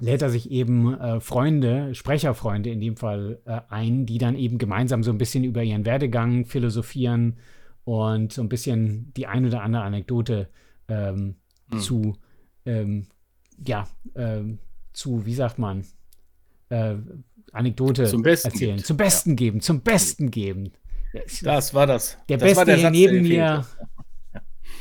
lädt 0.00 0.22
er 0.22 0.30
sich 0.30 0.50
eben 0.50 0.98
äh, 0.98 1.20
Freunde, 1.20 1.94
Sprecherfreunde 1.94 2.70
in 2.70 2.80
dem 2.80 2.96
Fall 2.96 3.40
äh, 3.44 3.60
ein, 3.68 4.06
die 4.06 4.18
dann 4.18 4.36
eben 4.36 4.58
gemeinsam 4.58 5.02
so 5.02 5.10
ein 5.10 5.18
bisschen 5.18 5.44
über 5.44 5.62
ihren 5.62 5.84
Werdegang 5.84 6.46
philosophieren 6.46 7.38
und 7.84 8.32
so 8.32 8.42
ein 8.42 8.48
bisschen 8.48 9.12
die 9.14 9.26
ein 9.26 9.46
oder 9.46 9.62
andere 9.62 9.84
Anekdote 9.84 10.48
ähm, 10.88 11.36
hm. 11.70 11.78
zu, 11.78 12.16
ähm, 12.66 13.06
ja, 13.66 13.86
ähm, 14.16 14.58
zu, 14.92 15.26
wie 15.26 15.34
sagt 15.34 15.58
man, 15.58 15.84
äh, 16.70 16.96
Anekdote 17.52 18.04
zum 18.06 18.24
erzählen, 18.24 18.76
gibt. 18.76 18.86
zum 18.86 18.96
Besten 18.96 19.30
ja. 19.30 19.36
geben, 19.36 19.60
zum 19.60 19.80
Besten 19.80 20.30
geben. 20.30 20.72
Das 21.42 21.74
war 21.74 21.86
das. 21.86 22.18
Der 22.28 22.38
das 22.38 22.48
Beste 22.48 22.64
der 22.64 22.76
hier 22.76 22.90
neben 22.90 23.22
mir 23.22 23.66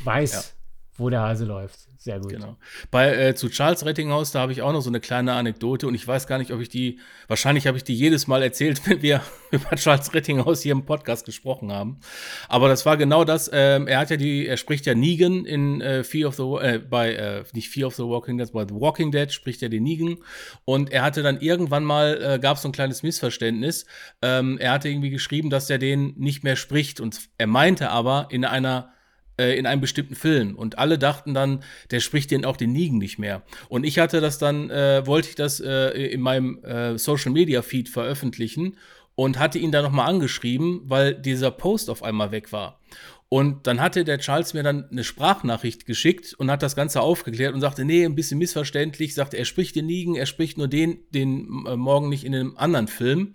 weiß. 0.04 0.53
Wo 0.96 1.10
der 1.10 1.20
Hase 1.20 1.44
läuft. 1.44 1.88
Sehr 2.04 2.20
gut. 2.20 2.30
Genau. 2.30 2.58
Bei 2.90 3.14
äh, 3.16 3.34
zu 3.34 3.48
Charles 3.48 3.84
Rettinghaus, 3.84 4.30
da 4.30 4.40
habe 4.40 4.52
ich 4.52 4.60
auch 4.60 4.72
noch 4.72 4.82
so 4.82 4.90
eine 4.90 5.00
kleine 5.00 5.32
Anekdote 5.32 5.86
und 5.88 5.94
ich 5.94 6.06
weiß 6.06 6.26
gar 6.26 6.36
nicht, 6.36 6.52
ob 6.52 6.60
ich 6.60 6.68
die, 6.68 6.98
wahrscheinlich 7.28 7.66
habe 7.66 7.78
ich 7.78 7.84
die 7.84 7.94
jedes 7.94 8.26
Mal 8.26 8.42
erzählt, 8.42 8.82
wenn 8.88 9.00
wir 9.00 9.22
über 9.50 9.70
Charles 9.70 10.12
Rettinghaus 10.12 10.62
hier 10.62 10.72
im 10.72 10.84
Podcast 10.84 11.24
gesprochen 11.24 11.72
haben. 11.72 12.00
Aber 12.48 12.68
das 12.68 12.84
war 12.84 12.98
genau 12.98 13.24
das. 13.24 13.50
Ähm, 13.52 13.86
er 13.86 13.98
hat 13.98 14.10
ja 14.10 14.16
die, 14.16 14.46
er 14.46 14.58
spricht 14.58 14.84
ja 14.84 14.94
Negan 14.94 15.46
in 15.46 15.80
äh, 15.80 16.04
Fear 16.04 16.28
of 16.28 16.36
the, 16.36 16.42
äh, 16.42 16.78
bei, 16.78 17.14
äh, 17.14 17.44
nicht 17.54 17.70
Fear 17.70 17.88
of 17.88 17.94
the 17.94 18.02
Walking 18.02 18.36
Dead, 18.36 18.52
bei 18.52 18.66
The 18.68 18.74
Walking 18.74 19.10
Dead 19.10 19.32
spricht 19.32 19.62
er 19.62 19.70
den 19.70 19.82
Negan. 19.82 20.18
Und 20.64 20.92
er 20.92 21.02
hatte 21.02 21.22
dann 21.22 21.40
irgendwann 21.40 21.84
mal, 21.84 22.22
äh, 22.22 22.38
gab 22.38 22.58
es 22.58 22.62
so 22.62 22.68
ein 22.68 22.72
kleines 22.72 23.02
Missverständnis. 23.02 23.86
Ähm, 24.20 24.58
er 24.58 24.72
hatte 24.72 24.90
irgendwie 24.90 25.10
geschrieben, 25.10 25.48
dass 25.48 25.70
er 25.70 25.78
den 25.78 26.12
nicht 26.18 26.44
mehr 26.44 26.56
spricht 26.56 27.00
und 27.00 27.18
er 27.38 27.46
meinte 27.46 27.90
aber 27.90 28.28
in 28.30 28.44
einer 28.44 28.93
äh, 29.38 29.58
in 29.58 29.66
einem 29.66 29.80
bestimmten 29.80 30.14
Film. 30.14 30.54
Und 30.54 30.78
alle 30.78 30.98
dachten 30.98 31.34
dann, 31.34 31.62
der 31.90 32.00
spricht 32.00 32.30
den 32.30 32.44
auch 32.44 32.56
den 32.56 32.72
Nigen 32.72 32.98
nicht 32.98 33.18
mehr. 33.18 33.42
Und 33.68 33.84
ich 33.84 33.98
hatte 33.98 34.20
das 34.20 34.38
dann, 34.38 34.70
äh, 34.70 35.06
wollte 35.06 35.28
ich 35.28 35.34
das 35.34 35.60
äh, 35.60 35.90
in 35.90 36.20
meinem 36.20 36.62
äh, 36.64 36.98
Social 36.98 37.32
Media 37.32 37.62
Feed 37.62 37.88
veröffentlichen. 37.88 38.76
und 39.16 39.38
hatte 39.38 39.60
ihn 39.60 39.70
dann 39.70 39.84
nochmal 39.84 40.08
angeschrieben, 40.08 40.82
weil 40.86 41.14
dieser 41.14 41.52
Post 41.52 41.88
auf 41.88 42.02
einmal 42.02 42.32
weg 42.32 42.52
war. 42.52 42.80
Und 43.28 43.66
dann 43.66 43.80
hatte 43.80 44.04
der 44.04 44.18
Charles 44.18 44.54
mir 44.54 44.62
dann 44.62 44.88
eine 44.90 45.02
Sprachnachricht 45.02 45.86
geschickt 45.86 46.34
und 46.34 46.50
hat 46.50 46.62
das 46.62 46.76
Ganze 46.76 47.00
aufgeklärt 47.00 47.54
und 47.54 47.60
sagte, 47.60 47.84
nee, 47.84 48.04
ein 48.04 48.14
bisschen 48.14 48.38
missverständlich, 48.38 49.14
sagte, 49.14 49.36
er 49.36 49.44
spricht 49.44 49.74
den 49.74 49.86
Nigen, 49.86 50.14
er 50.14 50.26
spricht 50.26 50.56
nur 50.56 50.68
den, 50.68 50.98
den 51.10 51.64
äh, 51.66 51.76
morgen 51.76 52.08
nicht 52.08 52.24
in 52.24 52.34
einem 52.34 52.56
anderen 52.56 52.86
Film. 52.86 53.34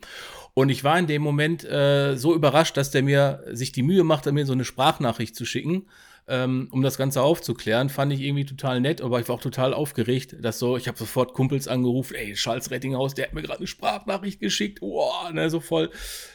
Und 0.60 0.68
ich 0.68 0.84
war 0.84 1.00
in 1.00 1.08
dem 1.08 1.22
Moment 1.22 1.64
äh, 1.64 2.18
so 2.18 2.36
überrascht, 2.36 2.76
dass 2.76 2.92
der 2.92 3.02
mir 3.02 3.46
sich 3.50 3.72
die 3.72 3.82
Mühe 3.82 4.04
machte, 4.04 4.34
mir 4.34 4.46
so 4.46 4.52
eine 4.52 4.66
Sprachnachricht 4.66 5.34
zu 5.34 5.46
schicken, 5.46 5.88
ähm, 6.28 6.68
um 6.72 6.82
das 6.82 6.98
Ganze 6.98 7.22
aufzuklären. 7.22 7.88
Fand 7.88 8.12
ich 8.12 8.20
irgendwie 8.20 8.44
total 8.44 8.82
nett, 8.82 9.00
aber 9.00 9.22
ich 9.22 9.30
war 9.30 9.36
auch 9.36 9.42
total 9.42 9.74
aufgeregt, 9.74 10.36
dass 10.42 10.60
so, 10.60 10.76
ich 10.76 10.90
habe 10.90 10.98
sofort 10.98 11.32
Kumpels 11.32 11.70
angerufen, 11.70 12.16
ey, 12.16 12.34
Charles 12.34 12.72
Rettinghaus, 12.72 13.14
der 13.14 13.28
hat 13.28 13.34
mir 13.34 13.42
gerade 13.42 13.60
eine 13.60 13.68
Sprachnachricht 13.68 14.42
geschickt, 14.42 14.80
oh, 14.82 15.10
ne, 15.32 15.50
so 15.50 15.62
voll 15.62 15.92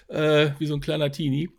äh, 0.09 0.53
wie 0.59 0.65
so 0.65 0.73
ein 0.73 0.81
kleiner 0.81 1.13
Teenie. 1.13 1.51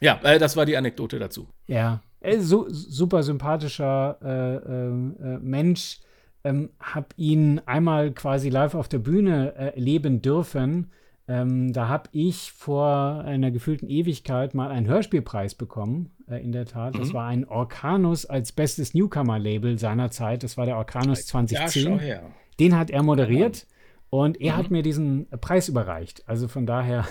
Ja, 0.00 0.18
äh, 0.24 0.40
das 0.40 0.56
war 0.56 0.66
die 0.66 0.76
Anekdote 0.76 1.20
dazu. 1.20 1.50
Ja, 1.68 2.02
äh, 2.18 2.40
so, 2.40 2.66
super 2.68 3.22
sympathischer 3.22 4.18
äh, 4.24 4.72
ähm, 4.72 5.16
äh, 5.22 5.38
Mensch. 5.38 6.00
Ähm, 6.42 6.70
hab 6.80 7.14
ihn 7.16 7.60
einmal 7.66 8.10
quasi 8.10 8.48
live 8.48 8.74
auf 8.74 8.88
der 8.88 8.98
Bühne 8.98 9.54
erleben 9.54 10.20
dürfen. 10.20 10.90
Ähm, 11.28 11.72
da 11.72 11.88
habe 11.88 12.08
ich 12.12 12.52
vor 12.52 13.22
einer 13.24 13.52
gefühlten 13.52 13.88
Ewigkeit 13.88 14.54
mal 14.54 14.70
einen 14.70 14.86
Hörspielpreis 14.86 15.54
bekommen, 15.54 16.10
äh, 16.28 16.42
in 16.42 16.50
der 16.52 16.66
Tat. 16.66 16.94
Mhm. 16.94 16.98
Das 16.98 17.14
war 17.14 17.26
ein 17.26 17.46
Orkanus 17.46 18.26
als 18.26 18.52
bestes 18.52 18.92
Newcomer-Label 18.92 19.78
seiner 19.78 20.10
Zeit. 20.10 20.42
Das 20.42 20.56
war 20.56 20.66
der 20.66 20.76
Orkanus 20.76 21.26
2010. 21.26 22.00
Ja, 22.00 22.22
Den 22.58 22.76
hat 22.76 22.90
er 22.90 23.02
moderiert 23.02 23.58
ja. 23.58 23.66
und 24.10 24.40
er 24.40 24.54
mhm. 24.54 24.56
hat 24.56 24.70
mir 24.70 24.82
diesen 24.82 25.28
Preis 25.40 25.68
überreicht. 25.68 26.28
Also 26.28 26.48
von 26.48 26.66
daher, 26.66 27.06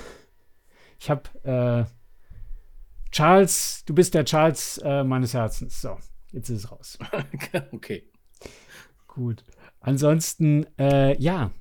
ich 1.00 1.10
habe 1.10 1.24
äh, 1.44 1.86
Charles, 3.12 3.84
du 3.86 3.94
bist 3.94 4.14
der 4.14 4.26
Charles 4.26 4.78
äh, 4.84 5.04
meines 5.06 5.34
Herzens. 5.34 5.82
So, 5.82 5.98
jetzt 6.32 6.50
ist 6.50 6.66
es 6.66 6.72
raus. 6.72 7.00
okay. 7.72 8.04
Gut. 9.08 9.44
Ansonsten, 9.80 10.66
äh, 10.78 11.18
ja, 11.18 11.52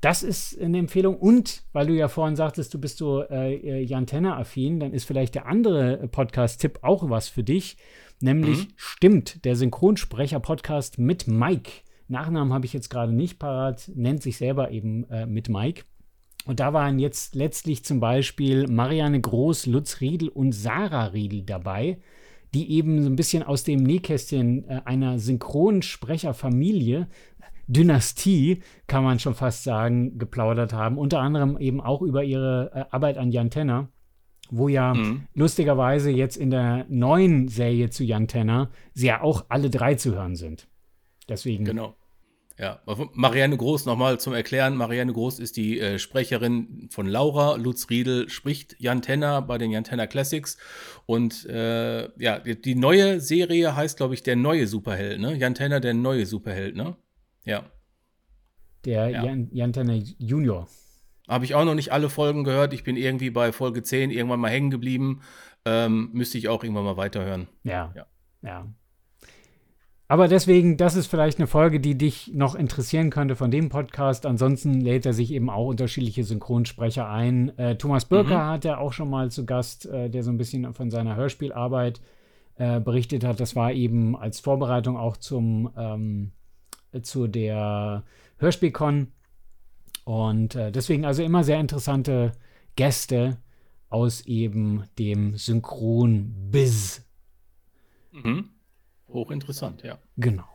das 0.00 0.22
ist 0.22 0.60
eine 0.60 0.78
Empfehlung. 0.78 1.16
Und 1.16 1.62
weil 1.72 1.86
du 1.86 1.94
ja 1.94 2.08
vorhin 2.08 2.36
sagtest, 2.36 2.72
du 2.74 2.80
bist 2.80 2.98
so 2.98 3.22
äh, 3.22 3.54
äh 3.54 3.82
Jan 3.82 4.06
Tenner-affin, 4.06 4.80
dann 4.80 4.92
ist 4.92 5.04
vielleicht 5.04 5.34
der 5.34 5.46
andere 5.46 6.08
Podcast-Tipp 6.08 6.80
auch 6.82 7.08
was 7.08 7.28
für 7.28 7.42
dich. 7.42 7.76
Nämlich 8.20 8.66
mhm. 8.66 8.72
Stimmt, 8.76 9.44
der 9.44 9.56
Synchronsprecher-Podcast 9.56 10.98
mit 10.98 11.26
Mike. 11.26 11.70
Nachnamen 12.08 12.52
habe 12.52 12.66
ich 12.66 12.72
jetzt 12.72 12.88
gerade 12.88 13.12
nicht 13.12 13.38
parat, 13.38 13.90
nennt 13.94 14.22
sich 14.22 14.36
selber 14.36 14.70
eben 14.70 15.08
äh, 15.10 15.26
mit 15.26 15.48
Mike. 15.48 15.82
Und 16.46 16.60
da 16.60 16.72
waren 16.72 16.98
jetzt 16.98 17.34
letztlich 17.34 17.84
zum 17.84 17.98
Beispiel 17.98 18.68
Marianne 18.68 19.20
Groß, 19.20 19.66
Lutz 19.66 20.00
Riedel 20.00 20.28
und 20.28 20.52
Sarah 20.52 21.06
Riedel 21.06 21.42
dabei, 21.42 21.98
die 22.54 22.70
eben 22.70 23.02
so 23.02 23.10
ein 23.10 23.16
bisschen 23.16 23.42
aus 23.42 23.64
dem 23.64 23.82
Nähkästchen 23.82 24.68
äh, 24.68 24.82
einer 24.84 25.18
Synchronsprecherfamilie, 25.18 27.08
Dynastie, 27.66 28.62
kann 28.86 29.04
man 29.04 29.18
schon 29.18 29.34
fast 29.34 29.64
sagen, 29.64 30.18
geplaudert 30.18 30.72
haben. 30.72 30.98
Unter 30.98 31.20
anderem 31.20 31.58
eben 31.58 31.80
auch 31.80 32.02
über 32.02 32.24
ihre 32.24 32.70
äh, 32.74 32.84
Arbeit 32.90 33.18
an 33.18 33.32
Jan 33.32 33.50
Tenner, 33.50 33.88
wo 34.50 34.68
ja 34.68 34.94
mhm. 34.94 35.26
lustigerweise 35.34 36.10
jetzt 36.10 36.36
in 36.36 36.50
der 36.50 36.86
neuen 36.88 37.48
Serie 37.48 37.90
zu 37.90 38.04
Jan 38.04 38.28
Tenner 38.28 38.70
sie 38.94 39.06
ja 39.06 39.20
auch 39.22 39.46
alle 39.48 39.70
drei 39.70 39.94
zu 39.94 40.14
hören 40.14 40.36
sind. 40.36 40.68
Deswegen 41.28 41.64
genau. 41.64 41.96
Ja, 42.58 42.80
Marianne 43.12 43.58
Groß 43.58 43.84
nochmal 43.84 44.18
zum 44.18 44.32
Erklären. 44.32 44.76
Marianne 44.76 45.12
Groß 45.12 45.40
ist 45.40 45.58
die 45.58 45.78
äh, 45.78 45.98
Sprecherin 45.98 46.88
von 46.90 47.06
Laura. 47.06 47.56
Lutz 47.56 47.90
Riedel 47.90 48.30
spricht 48.30 48.76
Jan 48.78 49.02
Tenner 49.02 49.42
bei 49.42 49.58
den 49.58 49.70
Jan 49.70 49.84
Tenner 49.84 50.06
Classics. 50.06 50.56
Und 51.04 51.44
äh, 51.46 52.08
ja, 52.18 52.38
die, 52.38 52.74
neue 52.74 53.20
Serie 53.20 53.76
heißt, 53.76 53.98
glaube 53.98 54.14
ich, 54.14 54.22
der 54.22 54.36
neue 54.36 54.66
Superheld, 54.66 55.20
ne? 55.20 55.34
Jan 55.34 55.54
Tenner, 55.54 55.80
der 55.80 55.92
neue 55.92 56.24
Superheld, 56.24 56.76
ne? 56.76 56.96
Ja. 57.46 57.64
Der 58.84 59.08
ja. 59.08 59.24
Jan, 59.24 59.48
Jan 59.50 60.04
Junior. 60.18 60.68
Habe 61.28 61.44
ich 61.44 61.54
auch 61.54 61.64
noch 61.64 61.74
nicht 61.74 61.92
alle 61.92 62.08
Folgen 62.08 62.44
gehört. 62.44 62.72
Ich 62.72 62.84
bin 62.84 62.96
irgendwie 62.96 63.30
bei 63.30 63.50
Folge 63.52 63.82
10 63.82 64.10
irgendwann 64.10 64.40
mal 64.40 64.50
hängen 64.50 64.70
geblieben. 64.70 65.22
Ähm, 65.64 66.10
müsste 66.12 66.38
ich 66.38 66.48
auch 66.48 66.62
irgendwann 66.62 66.84
mal 66.84 66.96
weiterhören. 66.96 67.48
Ja. 67.64 67.92
Ja. 67.96 68.06
ja. 68.42 68.66
Aber 70.08 70.28
deswegen, 70.28 70.76
das 70.76 70.94
ist 70.94 71.08
vielleicht 71.08 71.38
eine 71.38 71.48
Folge, 71.48 71.80
die 71.80 71.98
dich 71.98 72.30
noch 72.32 72.54
interessieren 72.54 73.10
könnte 73.10 73.34
von 73.34 73.50
dem 73.50 73.70
Podcast. 73.70 74.24
Ansonsten 74.24 74.80
lädt 74.80 75.04
er 75.04 75.12
sich 75.12 75.32
eben 75.32 75.50
auch 75.50 75.66
unterschiedliche 75.66 76.22
Synchronsprecher 76.22 77.08
ein. 77.08 77.58
Äh, 77.58 77.76
Thomas 77.76 78.04
Birker 78.04 78.44
mhm. 78.44 78.48
hat 78.50 78.64
er 78.64 78.78
auch 78.78 78.92
schon 78.92 79.10
mal 79.10 79.32
zu 79.32 79.44
Gast, 79.44 79.86
äh, 79.86 80.08
der 80.08 80.22
so 80.22 80.30
ein 80.30 80.38
bisschen 80.38 80.72
von 80.74 80.92
seiner 80.92 81.16
Hörspielarbeit 81.16 82.00
äh, 82.54 82.78
berichtet 82.78 83.24
hat. 83.24 83.40
Das 83.40 83.56
war 83.56 83.72
eben 83.72 84.16
als 84.16 84.38
Vorbereitung 84.38 84.96
auch 84.96 85.16
zum 85.16 85.70
ähm, 85.76 86.30
zu 87.02 87.26
der 87.26 88.04
Hörspielcon. 88.38 89.12
Und 90.04 90.54
äh, 90.54 90.70
deswegen 90.70 91.04
also 91.04 91.22
immer 91.22 91.44
sehr 91.44 91.60
interessante 91.60 92.32
Gäste 92.76 93.38
aus 93.88 94.22
eben 94.26 94.84
dem 94.98 95.36
Synchron-Biz. 95.36 97.04
Mhm. 98.12 98.50
Hochinteressant, 99.08 99.82
ja. 99.82 99.98
Genau. 100.16 100.48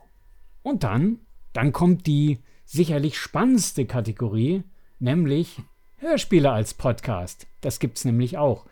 Und 0.62 0.84
dann, 0.84 1.18
dann 1.52 1.72
kommt 1.72 2.06
die 2.06 2.38
sicherlich 2.64 3.18
spannendste 3.18 3.84
Kategorie, 3.86 4.62
nämlich 4.98 5.60
Hörspiele 5.96 6.50
als 6.50 6.74
Podcast. 6.74 7.46
Das 7.60 7.78
gibt 7.78 7.98
es 7.98 8.04
nämlich 8.04 8.38
auch. 8.38 8.66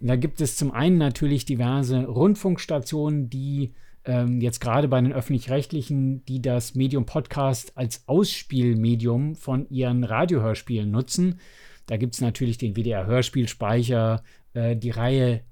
Da 0.00 0.16
gibt 0.16 0.40
es 0.40 0.56
zum 0.56 0.72
einen 0.72 0.98
natürlich 0.98 1.44
diverse 1.44 2.06
Rundfunkstationen, 2.06 3.30
die 3.30 3.74
ähm, 4.04 4.40
jetzt 4.40 4.60
gerade 4.60 4.88
bei 4.88 5.00
den 5.00 5.12
öffentlich-rechtlichen, 5.12 6.24
die 6.24 6.42
das 6.42 6.74
Medium 6.74 7.06
Podcast 7.06 7.76
als 7.76 8.04
Ausspielmedium 8.06 9.36
von 9.36 9.68
ihren 9.70 10.04
Radiohörspielen 10.04 10.90
nutzen. 10.90 11.38
Da 11.86 11.96
gibt 11.96 12.14
es 12.14 12.20
natürlich 12.20 12.58
den 12.58 12.74
WDR-Hörspielspeicher, 12.74 14.22
äh, 14.54 14.76
die 14.76 14.90
Reihe 14.90 15.42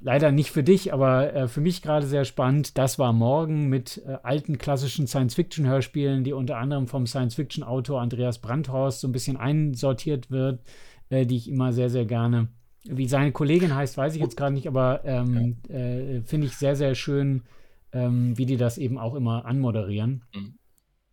leider 0.00 0.32
nicht 0.32 0.50
für 0.50 0.62
dich, 0.62 0.92
aber 0.92 1.32
äh, 1.32 1.48
für 1.48 1.60
mich 1.60 1.80
gerade 1.80 2.06
sehr 2.06 2.24
spannend. 2.24 2.76
Das 2.76 2.98
war 2.98 3.12
morgen 3.12 3.68
mit 3.68 4.02
äh, 4.06 4.18
alten 4.22 4.58
klassischen 4.58 5.06
Science-Fiction-Hörspielen, 5.06 6.24
die 6.24 6.32
unter 6.32 6.58
anderem 6.58 6.88
vom 6.88 7.06
Science-Fiction-Autor 7.06 8.00
Andreas 8.00 8.38
Brandhorst 8.38 9.00
so 9.00 9.08
ein 9.08 9.12
bisschen 9.12 9.36
einsortiert 9.36 10.30
wird, 10.30 10.60
äh, 11.08 11.24
die 11.24 11.36
ich 11.36 11.48
immer 11.48 11.72
sehr, 11.72 11.88
sehr 11.88 12.04
gerne. 12.04 12.48
Wie 12.84 13.06
seine 13.06 13.30
Kollegin 13.30 13.74
heißt, 13.76 13.96
weiß 13.96 14.16
ich 14.16 14.20
jetzt 14.20 14.36
gerade 14.36 14.54
nicht, 14.54 14.66
aber 14.66 15.02
ähm. 15.04 15.56
Äh, 15.68 16.22
finde 16.22 16.48
ich 16.48 16.56
sehr, 16.56 16.74
sehr 16.74 16.96
schön, 16.96 17.42
ähm, 17.92 18.36
wie 18.36 18.46
die 18.46 18.56
das 18.56 18.78
eben 18.78 18.98
auch 18.98 19.14
immer 19.14 19.44
anmoderieren. 19.44 20.24
Mhm. 20.34 20.58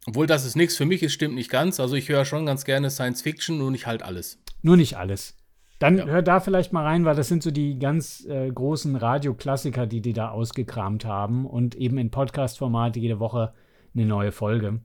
Obwohl 0.08 0.28
das 0.28 0.46
ist 0.46 0.56
nichts 0.56 0.78
für 0.78 0.86
mich 0.86 1.04
ist, 1.04 1.14
stimmt 1.14 1.36
nicht 1.36 1.52
ganz. 1.52 1.80
Also 1.80 1.96
ich 1.96 2.10
höre 2.10 2.26
schon 2.26 2.46
ganz 2.46 2.66
gerne 2.66 2.90
Science-Fiction, 2.90 3.58
nur 3.58 3.70
nicht 3.72 3.86
halt 3.86 4.02
alles. 4.02 4.42
Nur 4.62 4.78
nicht 4.78 4.98
alles. 4.98 5.38
Dann 5.78 5.98
ja. 5.98 6.06
hör 6.06 6.22
da 6.22 6.40
vielleicht 6.40 6.74
mal 6.74 6.84
rein, 6.84 7.06
weil 7.06 7.16
das 7.16 7.30
sind 7.30 7.42
so 7.42 7.52
die 7.52 7.80
ganz 7.80 8.26
äh, 8.26 8.50
großen 8.50 8.96
Radioklassiker, 8.96 9.88
die 9.88 10.02
die 10.02 10.14
da 10.14 10.30
ausgekramt 10.30 11.06
haben 11.06 11.46
und 11.46 11.76
eben 11.76 11.98
in 11.98 12.12
Podcast-Format 12.12 12.98
jede 12.98 13.20
Woche 13.20 13.54
eine 13.94 14.06
neue 14.06 14.32
Folge. 14.32 14.82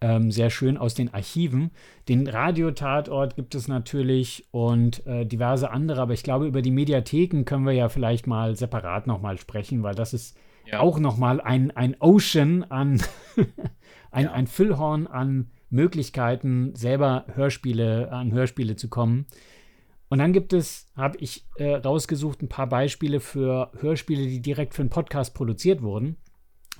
Ähm, 0.00 0.30
sehr 0.30 0.50
schön 0.50 0.76
aus 0.76 0.94
den 0.94 1.12
Archiven. 1.12 1.72
Den 2.08 2.28
Radiotatort 2.28 3.34
gibt 3.34 3.54
es 3.54 3.68
natürlich 3.68 4.46
und 4.52 5.04
äh, 5.06 5.26
diverse 5.26 5.70
andere, 5.70 6.00
aber 6.00 6.14
ich 6.14 6.22
glaube, 6.22 6.46
über 6.46 6.62
die 6.62 6.70
Mediatheken 6.70 7.44
können 7.44 7.66
wir 7.66 7.72
ja 7.72 7.88
vielleicht 7.88 8.26
mal 8.26 8.54
separat 8.54 9.06
nochmal 9.06 9.38
sprechen, 9.38 9.82
weil 9.82 9.96
das 9.96 10.14
ist 10.14 10.38
ja. 10.70 10.80
auch 10.80 10.98
nochmal 10.98 11.40
ein, 11.40 11.70
ein 11.70 11.96
Ocean 12.00 12.64
an, 12.64 13.02
ein, 14.10 14.24
ja. 14.24 14.32
ein 14.32 14.46
Füllhorn 14.46 15.06
an 15.06 15.50
Möglichkeiten, 15.70 16.74
selber 16.74 17.26
Hörspiele, 17.34 18.10
an 18.10 18.32
Hörspiele 18.32 18.76
zu 18.76 18.88
kommen. 18.88 19.26
Und 20.08 20.18
dann 20.18 20.32
gibt 20.32 20.52
es, 20.52 20.90
habe 20.96 21.18
ich 21.18 21.46
äh, 21.56 21.74
rausgesucht, 21.74 22.42
ein 22.42 22.48
paar 22.48 22.68
Beispiele 22.68 23.20
für 23.20 23.70
Hörspiele, 23.78 24.26
die 24.26 24.40
direkt 24.40 24.74
für 24.74 24.82
einen 24.82 24.90
Podcast 24.90 25.34
produziert 25.34 25.82
wurden. 25.82 26.16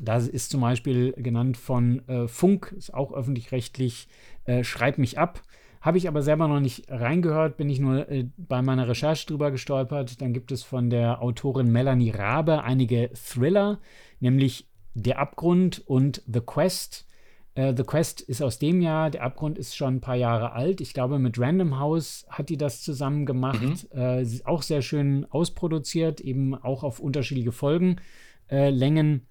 Das 0.01 0.29
ist 0.29 0.51
zum 0.51 0.61
Beispiel 0.61 1.13
genannt 1.13 1.57
von 1.57 2.09
äh, 2.09 2.29
Funk, 2.29 2.75
ist 2.77 2.95
auch 2.95 3.13
öffentlich-rechtlich, 3.13 4.09
äh, 4.45 4.65
Schreib 4.65 4.97
mich 4.97 5.19
ab. 5.19 5.43
Habe 5.89 5.97
ich 5.97 6.07
aber 6.07 6.21
selber 6.21 6.49
noch 6.49 6.61
nicht 6.61 6.85
reingehört, 6.91 7.57
bin 7.57 7.71
ich 7.71 7.81
nur 7.81 8.11
äh, 8.11 8.27
bei 8.37 8.61
meiner 8.61 8.89
Recherche 8.89 9.27
drüber 9.27 9.51
gestolpert. 9.51 10.21
Dann 10.21 10.35
gibt 10.35 10.53
es 10.53 10.63
von 10.63 10.91
der 10.91 11.23
Autorin 11.23 11.73
Melanie 11.73 12.11
Rabe 12.11 12.63
einige 12.63 13.09
Thriller, 13.15 13.79
nämlich 14.21 14.69
Der 14.93 15.19
Abgrund 15.19 15.83
und 15.87 16.23
The 16.31 16.41
Quest. 16.41 17.07
Äh, 17.55 17.73
The 17.75 17.85
Quest 17.85 18.21
ist 18.21 18.43
aus 18.43 18.59
dem 18.59 18.83
Jahr, 18.83 19.09
der 19.09 19.23
Abgrund 19.23 19.57
ist 19.57 19.75
schon 19.79 19.95
ein 19.95 20.01
paar 20.03 20.17
Jahre 20.17 20.53
alt. 20.53 20.83
Ich 20.83 20.93
glaube, 20.93 21.19
mit 21.19 21.39
Random 21.39 21.79
House 21.79 22.27
hat 22.29 22.51
die 22.51 22.59
das 22.59 22.83
zusammen 22.83 23.25
gemacht. 23.25 23.63
Mhm. 23.63 23.99
Äh, 23.99 24.27
auch 24.45 24.61
sehr 24.61 24.83
schön 24.83 25.25
ausproduziert, 25.31 26.21
eben 26.21 26.55
auch 26.55 26.83
auf 26.85 27.01
unterschiedliche 27.01 27.53
Folgenlängen. 27.53 29.27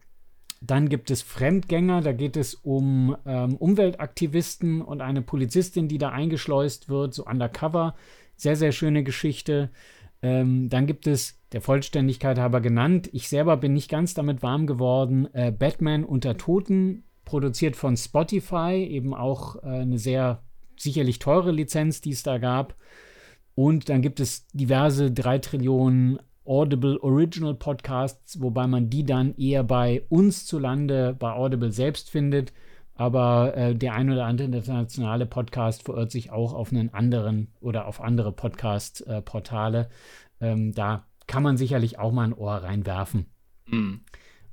Dann 0.62 0.90
gibt 0.90 1.12
es 1.12 1.22
Fremdgänger, 1.22 2.02
da 2.02 2.14
geht 2.14 2.36
es 2.36 2.56
um 2.56 3.16
ähm, 3.26 3.56
Umweltaktivisten 3.56 4.82
und 4.82 5.02
eine 5.02 5.22
Polizistin, 5.22 5.88
die 5.88 5.98
da 5.98 6.10
eingeschleust 6.10 6.90
wird, 6.90 7.14
so 7.14 7.26
undercover. 7.26 7.96
sehr, 8.36 8.56
sehr 8.56 8.72
schöne 8.72 9.04
Geschichte. 9.04 9.70
Ähm, 10.22 10.70
dann 10.70 10.88
gibt 10.88 11.08
es, 11.08 11.40
der 11.54 11.62
Vollständigkeit 11.62 12.38
halber 12.40 12.60
genannt, 12.60 13.10
ich 13.14 13.30
selber 13.30 13.56
bin 13.58 13.74
nicht 13.74 13.90
ganz 13.90 14.14
damit 14.14 14.44
warm 14.44 14.68
geworden, 14.68 15.34
äh, 15.34 15.52
Batman 15.52 16.04
unter 16.04 16.38
Toten, 16.38 17.04
produziert 17.24 17.76
von 17.76 17.96
Spotify, 17.96 18.88
eben 18.90 19.14
auch 19.14 19.58
äh, 19.58 19.68
eine 19.68 19.98
sehr 19.98 20.44
sicherlich 20.78 21.20
teure 21.20 21.52
Lizenz, 21.52 22.02
die 22.02 22.12
es 22.12 22.24
da 22.24 22.38
gab. 22.38 22.76
Und 23.56 23.90
dann 23.90 24.02
gibt 24.02 24.20
es 24.20 24.48
diverse 24.50 25.12
drei 25.12 25.40
Trillionen 25.40 26.20
Audible 26.48 26.98
Original 27.02 27.54
Podcasts, 27.54 28.42
wobei 28.42 28.68
man 28.68 28.90
die 28.90 29.04
dann 29.04 29.36
eher 29.36 29.64
bei 29.64 30.04
uns 30.10 30.46
zu 30.46 30.60
Lande 30.60 31.16
bei 31.18 31.32
Audible 31.32 31.72
selbst 31.72 32.10
findet. 32.10 32.54
Aber 32.96 33.56
äh, 33.56 33.76
der 33.76 33.94
ein 33.94 34.10
oder 34.10 34.26
andere 34.26 34.48
internationale 34.48 35.28
Podcast 35.28 35.84
verirrt 35.84 36.12
sich 36.12 36.32
auch 36.32 36.54
auf 36.54 36.72
einen 36.72 36.94
anderen 36.94 37.50
oder 37.60 37.88
auf 37.88 38.02
andere 38.02 38.32
Podcast-Portale. 38.32 39.90
Äh, 40.40 40.52
ähm, 40.52 40.74
da 40.74 41.06
kann 41.28 41.44
man 41.44 41.58
sicherlich 41.58 42.00
auch 42.00 42.12
mal 42.12 42.24
ein 42.24 42.34
Ohr 42.34 42.56
reinwerfen. 42.56 43.28
Mhm. 43.68 44.02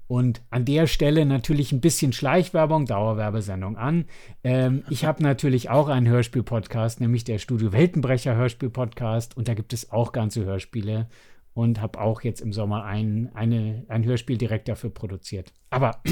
Und 0.07 0.43
an 0.51 0.67
der 0.67 0.87
Stelle 0.87 1.25
natürlich 1.25 1.73
ein 1.73 1.81
bisschen 1.81 2.13
Schleichwerbung, 2.13 2.85
Dauerwerbesendung 2.85 3.79
an. 3.79 4.05
Ähm, 4.43 4.85
ich 4.91 5.07
habe 5.07 5.23
natürlich 5.23 5.71
auch 5.71 5.89
einen 5.89 6.09
Hörspiel-Podcast, 6.09 7.01
nämlich 7.01 7.25
der 7.25 7.39
Studio 7.39 7.73
Weltenbrecher 7.73 8.37
Hörspiel-Podcast. 8.37 9.37
Und 9.37 9.49
da 9.49 9.55
gibt 9.55 9.73
es 9.73 9.91
auch 9.91 10.13
ganze 10.13 10.45
Hörspiele 10.45 11.09
und 11.55 11.81
habe 11.81 12.01
auch 12.01 12.23
jetzt 12.23 12.41
im 12.41 12.53
Sommer 12.53 12.85
ein, 12.85 13.31
eine, 13.35 13.85
ein 13.89 14.05
Hörspiel 14.05 14.37
direkt 14.37 14.69
dafür 14.69 14.91
produziert. 14.91 15.53
Aber, 15.71 16.03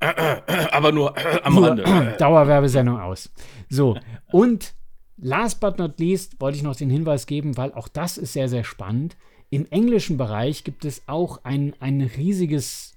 aber 0.00 0.92
nur 0.92 1.14
am 1.44 1.54
nur, 1.54 1.68
Rande. 1.68 2.16
Dauerwerbesendung 2.18 2.98
aus. 2.98 3.32
So, 3.68 3.98
und 4.30 4.74
last 5.16 5.60
but 5.60 5.78
not 5.78 5.98
least 5.98 6.40
wollte 6.40 6.56
ich 6.56 6.62
noch 6.62 6.76
den 6.76 6.90
Hinweis 6.90 7.26
geben, 7.26 7.56
weil 7.56 7.72
auch 7.72 7.88
das 7.88 8.16
ist 8.16 8.32
sehr, 8.32 8.48
sehr 8.48 8.64
spannend. 8.64 9.16
Im 9.50 9.66
englischen 9.70 10.16
Bereich 10.16 10.64
gibt 10.64 10.84
es 10.84 11.02
auch 11.06 11.44
ein, 11.44 11.74
ein 11.80 12.00
riesiges, 12.00 12.94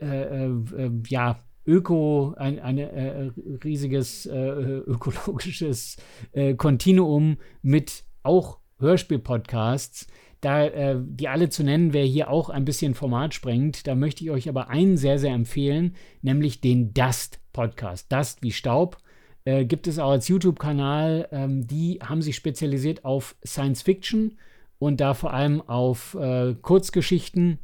äh, 0.00 0.46
äh, 0.46 0.90
ja, 1.08 1.42
Öko, 1.66 2.34
ein 2.38 2.58
eine, 2.60 2.90
äh, 2.92 3.30
riesiges 3.62 4.24
äh, 4.24 4.38
ökologisches 4.38 5.96
äh, 6.32 6.54
Kontinuum 6.54 7.36
mit 7.60 8.04
auch 8.22 8.58
Hörspiel-Podcasts 8.80 10.06
da 10.40 10.66
äh, 10.66 10.96
die 11.00 11.28
alle 11.28 11.48
zu 11.48 11.64
nennen, 11.64 11.92
wäre 11.92 12.06
hier 12.06 12.30
auch 12.30 12.48
ein 12.48 12.64
bisschen 12.64 12.94
Format 12.94 13.34
sprengt. 13.34 13.86
Da 13.86 13.94
möchte 13.94 14.22
ich 14.22 14.30
euch 14.30 14.48
aber 14.48 14.68
einen 14.68 14.96
sehr, 14.96 15.18
sehr 15.18 15.32
empfehlen, 15.32 15.96
nämlich 16.22 16.60
den 16.60 16.94
Dust 16.94 17.40
Podcast. 17.52 18.12
Dust 18.12 18.42
wie 18.42 18.52
Staub. 18.52 18.98
Äh, 19.44 19.64
gibt 19.64 19.86
es 19.86 19.98
auch 19.98 20.10
als 20.10 20.28
YouTube-Kanal. 20.28 21.28
Ähm, 21.32 21.66
die 21.66 21.98
haben 22.02 22.22
sich 22.22 22.36
spezialisiert 22.36 23.04
auf 23.04 23.34
Science 23.44 23.82
Fiction 23.82 24.38
und 24.78 25.00
da 25.00 25.14
vor 25.14 25.32
allem 25.32 25.60
auf 25.60 26.14
äh, 26.14 26.54
Kurzgeschichten. 26.54 27.58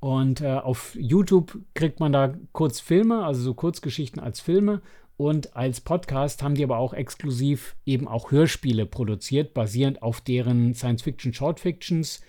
Und 0.00 0.40
äh, 0.40 0.48
auf 0.48 0.96
YouTube 0.98 1.56
kriegt 1.74 2.00
man 2.00 2.12
da 2.12 2.34
Kurzfilme, 2.50 3.24
also 3.24 3.40
so 3.40 3.54
Kurzgeschichten 3.54 4.20
als 4.20 4.40
Filme. 4.40 4.82
Und 5.22 5.54
als 5.54 5.80
Podcast 5.80 6.42
haben 6.42 6.56
die 6.56 6.64
aber 6.64 6.78
auch 6.78 6.92
exklusiv 6.92 7.76
eben 7.86 8.08
auch 8.08 8.32
Hörspiele 8.32 8.86
produziert, 8.86 9.54
basierend 9.54 10.02
auf 10.02 10.20
deren 10.20 10.74
Science-Fiction-Short-Fictions. 10.74 12.22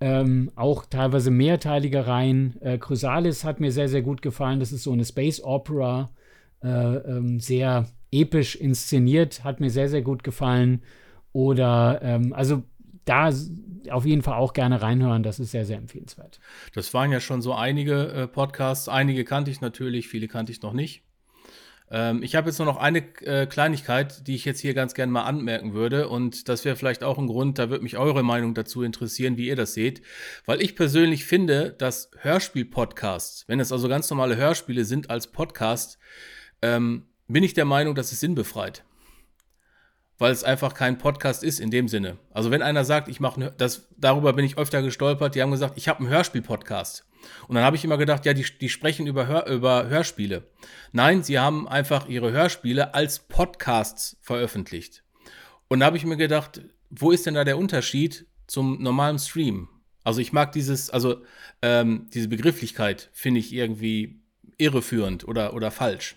Ähm, 0.00 0.50
auch 0.56 0.86
teilweise 0.86 1.30
mehrteilige 1.30 2.06
Reihen. 2.06 2.56
Äh, 2.62 2.78
Chrysalis 2.78 3.44
hat 3.44 3.60
mir 3.60 3.70
sehr, 3.70 3.90
sehr 3.90 4.00
gut 4.00 4.22
gefallen. 4.22 4.60
Das 4.60 4.72
ist 4.72 4.84
so 4.84 4.92
eine 4.92 5.04
Space 5.04 5.44
Opera, 5.44 6.08
äh, 6.62 6.68
ähm, 6.68 7.38
sehr 7.38 7.90
episch 8.10 8.56
inszeniert, 8.56 9.44
hat 9.44 9.60
mir 9.60 9.68
sehr, 9.68 9.90
sehr 9.90 10.00
gut 10.00 10.24
gefallen. 10.24 10.80
Oder, 11.34 12.00
ähm, 12.02 12.32
also 12.32 12.62
da 13.04 13.30
auf 13.90 14.06
jeden 14.06 14.22
Fall 14.22 14.38
auch 14.38 14.54
gerne 14.54 14.80
reinhören, 14.80 15.22
das 15.22 15.38
ist 15.38 15.50
sehr, 15.50 15.66
sehr 15.66 15.76
empfehlenswert. 15.76 16.40
Das 16.72 16.94
waren 16.94 17.12
ja 17.12 17.20
schon 17.20 17.42
so 17.42 17.52
einige 17.52 18.06
äh, 18.08 18.26
Podcasts. 18.26 18.88
Einige 18.88 19.24
kannte 19.24 19.50
ich 19.50 19.60
natürlich, 19.60 20.08
viele 20.08 20.28
kannte 20.28 20.50
ich 20.50 20.62
noch 20.62 20.72
nicht. 20.72 21.02
Ähm, 21.92 22.22
ich 22.22 22.34
habe 22.34 22.48
jetzt 22.48 22.58
nur 22.58 22.66
noch 22.66 22.78
eine 22.78 23.00
äh, 23.20 23.46
Kleinigkeit, 23.46 24.26
die 24.26 24.34
ich 24.34 24.44
jetzt 24.46 24.60
hier 24.60 24.72
ganz 24.72 24.94
gerne 24.94 25.12
mal 25.12 25.24
anmerken 25.24 25.74
würde. 25.74 26.08
Und 26.08 26.48
das 26.48 26.64
wäre 26.64 26.74
vielleicht 26.74 27.04
auch 27.04 27.18
ein 27.18 27.26
Grund, 27.26 27.58
da 27.58 27.68
würde 27.68 27.84
mich 27.84 27.98
eure 27.98 28.22
Meinung 28.22 28.54
dazu 28.54 28.82
interessieren, 28.82 29.36
wie 29.36 29.46
ihr 29.46 29.56
das 29.56 29.74
seht. 29.74 30.02
Weil 30.46 30.62
ich 30.62 30.74
persönlich 30.74 31.26
finde, 31.26 31.70
dass 31.70 32.10
Hörspiel-Podcasts, 32.18 33.44
wenn 33.46 33.60
es 33.60 33.70
also 33.70 33.88
ganz 33.88 34.08
normale 34.10 34.36
Hörspiele 34.36 34.86
sind 34.86 35.10
als 35.10 35.26
Podcast, 35.26 35.98
ähm, 36.62 37.04
bin 37.28 37.44
ich 37.44 37.54
der 37.54 37.66
Meinung, 37.66 37.94
dass 37.94 38.10
es 38.10 38.20
sinnbefreit 38.20 38.84
weil 40.22 40.30
es 40.30 40.44
einfach 40.44 40.74
kein 40.74 40.98
Podcast 40.98 41.42
ist 41.42 41.58
in 41.58 41.72
dem 41.72 41.88
Sinne. 41.88 42.16
Also 42.30 42.52
wenn 42.52 42.62
einer 42.62 42.84
sagt, 42.84 43.08
ich 43.08 43.18
mache 43.18 43.52
das, 43.58 43.88
darüber 43.96 44.32
bin 44.32 44.44
ich 44.44 44.56
öfter 44.56 44.80
gestolpert, 44.80 45.34
die 45.34 45.42
haben 45.42 45.50
gesagt, 45.50 45.76
ich 45.76 45.88
habe 45.88 45.98
einen 45.98 46.10
Hörspiel-Podcast. 46.10 47.04
Und 47.48 47.56
dann 47.56 47.64
habe 47.64 47.74
ich 47.74 47.82
immer 47.82 47.96
gedacht, 47.96 48.24
ja, 48.24 48.32
die, 48.32 48.46
die 48.60 48.68
sprechen 48.68 49.08
über, 49.08 49.26
Hör, 49.26 49.48
über 49.48 49.88
Hörspiele. 49.88 50.44
Nein, 50.92 51.24
sie 51.24 51.40
haben 51.40 51.66
einfach 51.66 52.08
ihre 52.08 52.30
Hörspiele 52.30 52.94
als 52.94 53.18
Podcasts 53.18 54.16
veröffentlicht. 54.20 55.02
Und 55.66 55.80
da 55.80 55.86
habe 55.86 55.96
ich 55.96 56.04
mir 56.04 56.16
gedacht, 56.16 56.60
wo 56.88 57.10
ist 57.10 57.26
denn 57.26 57.34
da 57.34 57.42
der 57.42 57.58
Unterschied 57.58 58.26
zum 58.46 58.80
normalen 58.80 59.18
Stream? 59.18 59.70
Also 60.04 60.20
ich 60.20 60.32
mag 60.32 60.52
dieses, 60.52 60.88
also 60.88 61.24
ähm, 61.62 62.06
diese 62.14 62.28
Begrifflichkeit 62.28 63.10
finde 63.12 63.40
ich 63.40 63.52
irgendwie 63.52 64.20
irreführend 64.56 65.26
oder, 65.26 65.52
oder 65.52 65.72
falsch. 65.72 66.14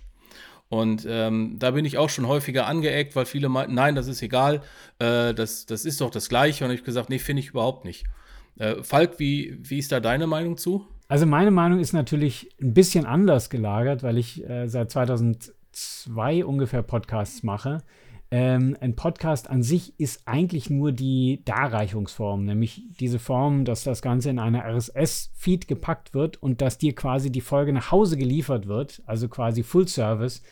Und 0.75 1.07
ähm, 1.09 1.55
da 1.57 1.71
bin 1.71 1.85
ich 1.85 1.97
auch 1.97 2.09
schon 2.09 2.27
häufiger 2.27 2.67
angeeckt, 2.67 3.15
weil 3.15 3.25
viele 3.25 3.47
meinten, 3.47 3.75
nein, 3.75 3.95
das 3.95 4.07
ist 4.07 4.21
egal, 4.21 4.61
äh, 4.99 5.33
das, 5.33 5.65
das 5.65 5.85
ist 5.85 6.01
doch 6.01 6.09
das 6.09 6.27
Gleiche. 6.27 6.65
Und 6.65 6.71
ich 6.71 6.79
habe 6.79 6.85
gesagt, 6.85 7.09
nee, 7.09 7.17
finde 7.17 7.39
ich 7.39 7.49
überhaupt 7.49 7.85
nicht. 7.85 8.03
Äh, 8.57 8.83
Falk, 8.83 9.17
wie, 9.17 9.57
wie 9.61 9.79
ist 9.79 9.93
da 9.93 10.01
deine 10.01 10.27
Meinung 10.27 10.57
zu? 10.57 10.85
Also 11.07 11.25
meine 11.25 11.51
Meinung 11.51 11.79
ist 11.79 11.93
natürlich 11.93 12.49
ein 12.61 12.73
bisschen 12.73 13.05
anders 13.05 13.49
gelagert, 13.49 14.03
weil 14.03 14.17
ich 14.17 14.43
äh, 14.49 14.67
seit 14.67 14.91
2002 14.91 16.43
ungefähr 16.43 16.81
Podcasts 16.81 17.41
mache. 17.43 17.83
Ähm, 18.38 18.76
ein 18.82 18.98
Podcast 18.98 19.50
an 19.50 19.63
sich 19.63 19.98
ist 19.98 20.24
eigentlich 20.26 20.69
nur 20.69 20.91
die 20.91 21.41
Darreichungsform, 21.45 22.43
nämlich 22.43 22.84
diese 23.00 23.17
Form, 23.17 23.63
dass 23.63 23.86
das 23.86 24.02
Ganze 24.02 24.30
in 24.30 24.39
eine 24.39 24.62
RSS-Feed 24.65 25.69
gepackt 25.69 26.13
wird 26.13 26.43
und 26.43 26.60
dass 26.60 26.78
dir 26.78 26.93
quasi 26.93 27.32
die 27.32 27.39
Folge 27.39 27.71
nach 27.71 27.91
Hause 27.91 28.17
geliefert 28.17 28.67
wird, 28.67 29.02
also 29.06 29.30
quasi 29.30 29.63
Full 29.63 29.88
Service. 29.88 30.43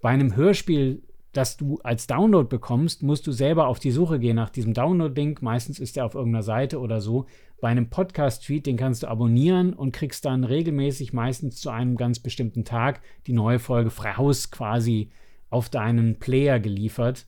Bei 0.00 0.10
einem 0.10 0.36
Hörspiel, 0.36 1.02
das 1.32 1.56
du 1.56 1.80
als 1.82 2.06
Download 2.06 2.46
bekommst, 2.46 3.02
musst 3.02 3.26
du 3.26 3.32
selber 3.32 3.66
auf 3.66 3.80
die 3.80 3.90
Suche 3.90 4.20
gehen 4.20 4.36
nach 4.36 4.50
diesem 4.50 4.72
Download-Link. 4.72 5.42
Meistens 5.42 5.80
ist 5.80 5.96
der 5.96 6.06
auf 6.06 6.14
irgendeiner 6.14 6.44
Seite 6.44 6.78
oder 6.78 7.00
so. 7.00 7.26
Bei 7.60 7.70
einem 7.70 7.90
Podcast-Feed, 7.90 8.66
den 8.66 8.76
kannst 8.76 9.02
du 9.02 9.08
abonnieren 9.08 9.72
und 9.72 9.90
kriegst 9.90 10.26
dann 10.26 10.44
regelmäßig, 10.44 11.12
meistens 11.12 11.56
zu 11.56 11.70
einem 11.70 11.96
ganz 11.96 12.20
bestimmten 12.20 12.64
Tag, 12.64 13.00
die 13.26 13.32
neue 13.32 13.58
Folge 13.58 13.90
frei 13.90 14.12
Haus 14.12 14.52
quasi 14.52 15.10
auf 15.52 15.68
deinen 15.68 16.18
Player 16.18 16.60
geliefert. 16.60 17.26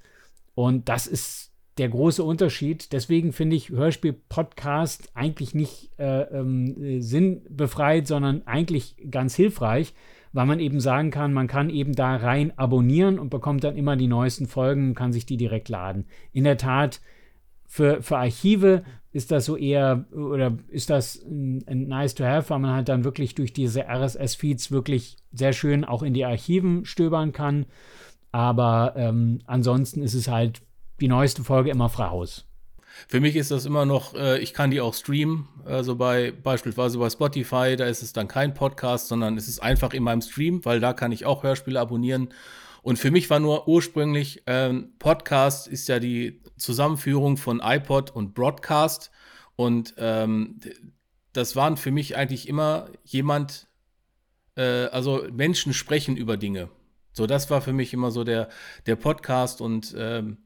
Und 0.54 0.88
das 0.88 1.06
ist 1.06 1.52
der 1.78 1.88
große 1.88 2.22
Unterschied. 2.22 2.92
Deswegen 2.92 3.32
finde 3.32 3.56
ich 3.56 3.70
Hörspiel-Podcast 3.70 5.10
eigentlich 5.14 5.54
nicht 5.54 5.90
äh, 5.98 6.22
ähm, 6.22 7.00
sinnbefreit, 7.00 8.06
sondern 8.06 8.46
eigentlich 8.46 8.96
ganz 9.10 9.34
hilfreich, 9.34 9.94
weil 10.32 10.46
man 10.46 10.60
eben 10.60 10.80
sagen 10.80 11.10
kann, 11.10 11.32
man 11.32 11.48
kann 11.48 11.70
eben 11.70 11.94
da 11.94 12.16
rein 12.16 12.56
abonnieren 12.56 13.18
und 13.18 13.30
bekommt 13.30 13.64
dann 13.64 13.76
immer 13.76 13.96
die 13.96 14.06
neuesten 14.06 14.46
Folgen 14.46 14.88
und 14.88 14.94
kann 14.94 15.12
sich 15.12 15.26
die 15.26 15.36
direkt 15.36 15.68
laden. 15.68 16.06
In 16.32 16.44
der 16.44 16.58
Tat, 16.58 17.00
für, 17.66 18.02
für 18.02 18.18
Archive 18.18 18.84
ist 19.12 19.30
das 19.30 19.44
so 19.46 19.56
eher, 19.56 20.04
oder 20.12 20.56
ist 20.68 20.90
das 20.90 21.24
ein, 21.24 21.64
ein 21.66 21.88
nice 21.88 22.14
to 22.14 22.24
have, 22.24 22.50
weil 22.50 22.58
man 22.58 22.72
halt 22.72 22.88
dann 22.88 23.04
wirklich 23.04 23.34
durch 23.34 23.52
diese 23.52 23.88
RSS-Feeds 23.88 24.70
wirklich 24.70 25.16
sehr 25.32 25.52
schön 25.52 25.84
auch 25.84 26.02
in 26.02 26.14
die 26.14 26.24
Archiven 26.24 26.84
stöbern 26.84 27.32
kann. 27.32 27.66
Aber 28.34 28.94
ähm, 28.96 29.38
ansonsten 29.46 30.02
ist 30.02 30.14
es 30.14 30.26
halt 30.26 30.60
die 31.00 31.06
neueste 31.06 31.44
Folge 31.44 31.70
immer 31.70 31.88
frei 31.88 32.06
Haus. 32.06 32.44
Für 33.06 33.20
mich 33.20 33.36
ist 33.36 33.52
das 33.52 33.64
immer 33.64 33.86
noch, 33.86 34.14
äh, 34.14 34.40
ich 34.40 34.52
kann 34.52 34.72
die 34.72 34.80
auch 34.80 34.92
streamen, 34.92 35.46
also 35.64 35.94
bei 35.94 36.32
beispielsweise 36.32 36.98
bei 36.98 37.08
Spotify, 37.10 37.76
da 37.76 37.86
ist 37.86 38.02
es 38.02 38.12
dann 38.12 38.26
kein 38.26 38.52
Podcast, 38.52 39.06
sondern 39.06 39.36
es 39.36 39.46
ist 39.46 39.62
einfach 39.62 39.92
in 39.92 40.02
meinem 40.02 40.20
Stream, 40.20 40.64
weil 40.64 40.80
da 40.80 40.94
kann 40.94 41.12
ich 41.12 41.24
auch 41.26 41.44
Hörspiele 41.44 41.78
abonnieren. 41.78 42.30
Und 42.82 42.98
für 42.98 43.12
mich 43.12 43.30
war 43.30 43.38
nur 43.38 43.68
ursprünglich, 43.68 44.42
ähm, 44.48 44.94
Podcast 44.98 45.68
ist 45.68 45.88
ja 45.88 46.00
die 46.00 46.40
Zusammenführung 46.56 47.36
von 47.36 47.60
iPod 47.62 48.10
und 48.10 48.34
Broadcast. 48.34 49.12
Und 49.54 49.94
ähm, 49.96 50.58
das 51.32 51.54
waren 51.54 51.76
für 51.76 51.92
mich 51.92 52.16
eigentlich 52.16 52.48
immer 52.48 52.88
jemand, 53.04 53.68
äh, 54.56 54.86
also 54.86 55.24
Menschen 55.30 55.72
sprechen 55.72 56.16
über 56.16 56.36
Dinge. 56.36 56.68
So, 57.14 57.26
das 57.26 57.48
war 57.48 57.62
für 57.62 57.72
mich 57.72 57.94
immer 57.94 58.10
so 58.10 58.24
der, 58.24 58.48
der 58.86 58.96
Podcast 58.96 59.60
und 59.60 59.94
ähm, 59.96 60.38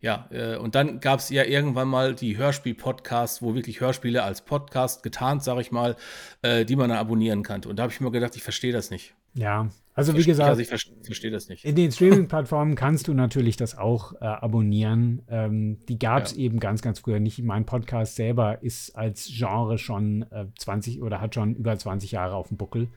ja, 0.00 0.28
äh, 0.30 0.56
und 0.56 0.74
dann 0.74 1.00
gab 1.00 1.18
es 1.18 1.30
ja 1.30 1.44
irgendwann 1.44 1.88
mal 1.88 2.14
die 2.14 2.36
Hörspiel-Podcasts, 2.36 3.42
wo 3.42 3.54
wirklich 3.54 3.80
Hörspiele 3.80 4.22
als 4.22 4.42
Podcast 4.42 5.02
getarnt, 5.02 5.42
sag 5.42 5.58
ich 5.60 5.72
mal, 5.72 5.96
äh, 6.42 6.64
die 6.64 6.76
man 6.76 6.90
dann 6.90 6.98
abonnieren 6.98 7.42
kann. 7.42 7.64
Und 7.64 7.78
da 7.78 7.84
habe 7.84 7.92
ich 7.92 8.00
mir 8.00 8.10
gedacht, 8.10 8.36
ich 8.36 8.42
verstehe 8.42 8.72
das 8.72 8.90
nicht. 8.90 9.14
Ja, 9.32 9.70
Also 9.94 10.16
wie 10.16 10.22
gesagt, 10.22 10.50
also 10.50 10.60
ich 10.60 10.68
verstehe 10.68 11.30
das 11.30 11.48
nicht. 11.48 11.64
In 11.64 11.74
den 11.74 11.90
Streaming-Plattformen 11.90 12.74
kannst 12.74 13.08
du 13.08 13.14
natürlich 13.14 13.56
das 13.56 13.76
auch 13.76 14.12
äh, 14.20 14.24
abonnieren. 14.26 15.22
Ähm, 15.28 15.78
die 15.88 15.98
gab 15.98 16.24
es 16.24 16.32
ja. 16.32 16.38
eben 16.38 16.60
ganz, 16.60 16.82
ganz 16.82 17.00
früher 17.00 17.18
nicht. 17.18 17.42
Mein 17.42 17.64
Podcast 17.64 18.14
selber 18.14 18.62
ist 18.62 18.94
als 18.94 19.26
Genre 19.32 19.78
schon 19.78 20.26
äh, 20.30 20.46
20 20.58 21.02
oder 21.02 21.20
hat 21.20 21.34
schon 21.34 21.56
über 21.56 21.76
20 21.76 22.12
Jahre 22.12 22.34
auf 22.34 22.48
dem 22.48 22.58
Buckel. 22.58 22.88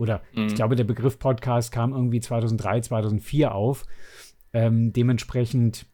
Oder 0.00 0.22
mhm. 0.34 0.46
ich 0.46 0.54
glaube, 0.54 0.76
der 0.76 0.84
Begriff 0.84 1.18
Podcast 1.18 1.70
kam 1.70 1.92
irgendwie 1.92 2.20
2003, 2.20 2.80
2004 2.80 3.54
auf. 3.54 3.84
Ähm, 4.52 4.92
dementsprechend 4.92 5.86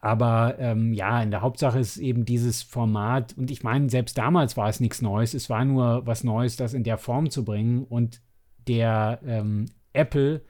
aber 0.00 0.56
ähm, 0.60 0.92
ja, 0.92 1.20
in 1.20 1.32
der 1.32 1.40
Hauptsache 1.40 1.80
ist 1.80 1.96
eben 1.96 2.24
dieses 2.24 2.62
Format, 2.62 3.36
und 3.36 3.50
ich 3.50 3.64
meine, 3.64 3.90
selbst 3.90 4.16
damals 4.16 4.56
war 4.56 4.68
es 4.68 4.78
nichts 4.78 5.02
Neues, 5.02 5.34
es 5.34 5.50
war 5.50 5.64
nur 5.64 6.06
was 6.06 6.22
Neues, 6.22 6.54
das 6.54 6.72
in 6.72 6.84
der 6.84 6.98
Form 6.98 7.30
zu 7.30 7.44
bringen. 7.44 7.82
Und 7.82 8.22
der 8.68 9.18
ähm, 9.26 9.66
Apple 9.92 10.42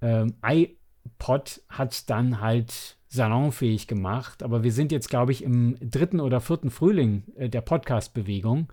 ähm, 0.00 0.36
iPod 0.42 1.60
hat 1.68 1.92
es 1.92 2.06
dann 2.06 2.40
halt 2.40 2.96
salonfähig 3.08 3.88
gemacht. 3.88 4.42
Aber 4.42 4.62
wir 4.62 4.72
sind 4.72 4.90
jetzt, 4.90 5.10
glaube 5.10 5.32
ich, 5.32 5.44
im 5.44 5.76
dritten 5.78 6.20
oder 6.20 6.40
vierten 6.40 6.70
Frühling 6.70 7.24
äh, 7.36 7.50
der 7.50 7.60
Podcast-Bewegung. 7.60 8.72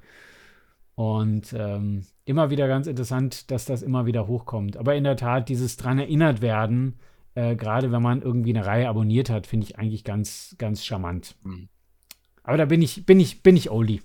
Und 0.95 1.53
ähm, 1.57 2.05
immer 2.29 2.51
wieder 2.51 2.67
ganz 2.67 2.85
interessant, 2.85 3.49
dass 3.49 3.65
das 3.65 3.81
immer 3.81 4.05
wieder 4.05 4.27
hochkommt. 4.27 4.77
Aber 4.77 4.95
in 4.95 5.03
der 5.03 5.17
Tat, 5.17 5.49
dieses 5.49 5.77
dran 5.77 5.97
erinnert 5.97 6.41
werden, 6.41 6.99
äh, 7.33 7.55
gerade 7.55 7.91
wenn 7.91 8.03
man 8.03 8.21
irgendwie 8.21 8.55
eine 8.55 8.65
Reihe 8.65 8.87
abonniert 8.87 9.31
hat, 9.31 9.47
finde 9.47 9.65
ich 9.65 9.79
eigentlich 9.79 10.03
ganz, 10.03 10.55
ganz 10.59 10.85
charmant. 10.85 11.35
Mhm. 11.43 11.69
Aber 12.43 12.57
da 12.57 12.65
bin 12.65 12.81
ich, 12.83 13.05
bin 13.05 13.19
ich, 13.19 13.41
bin 13.41 13.57
ich 13.57 13.71
Oldie. 13.71 14.01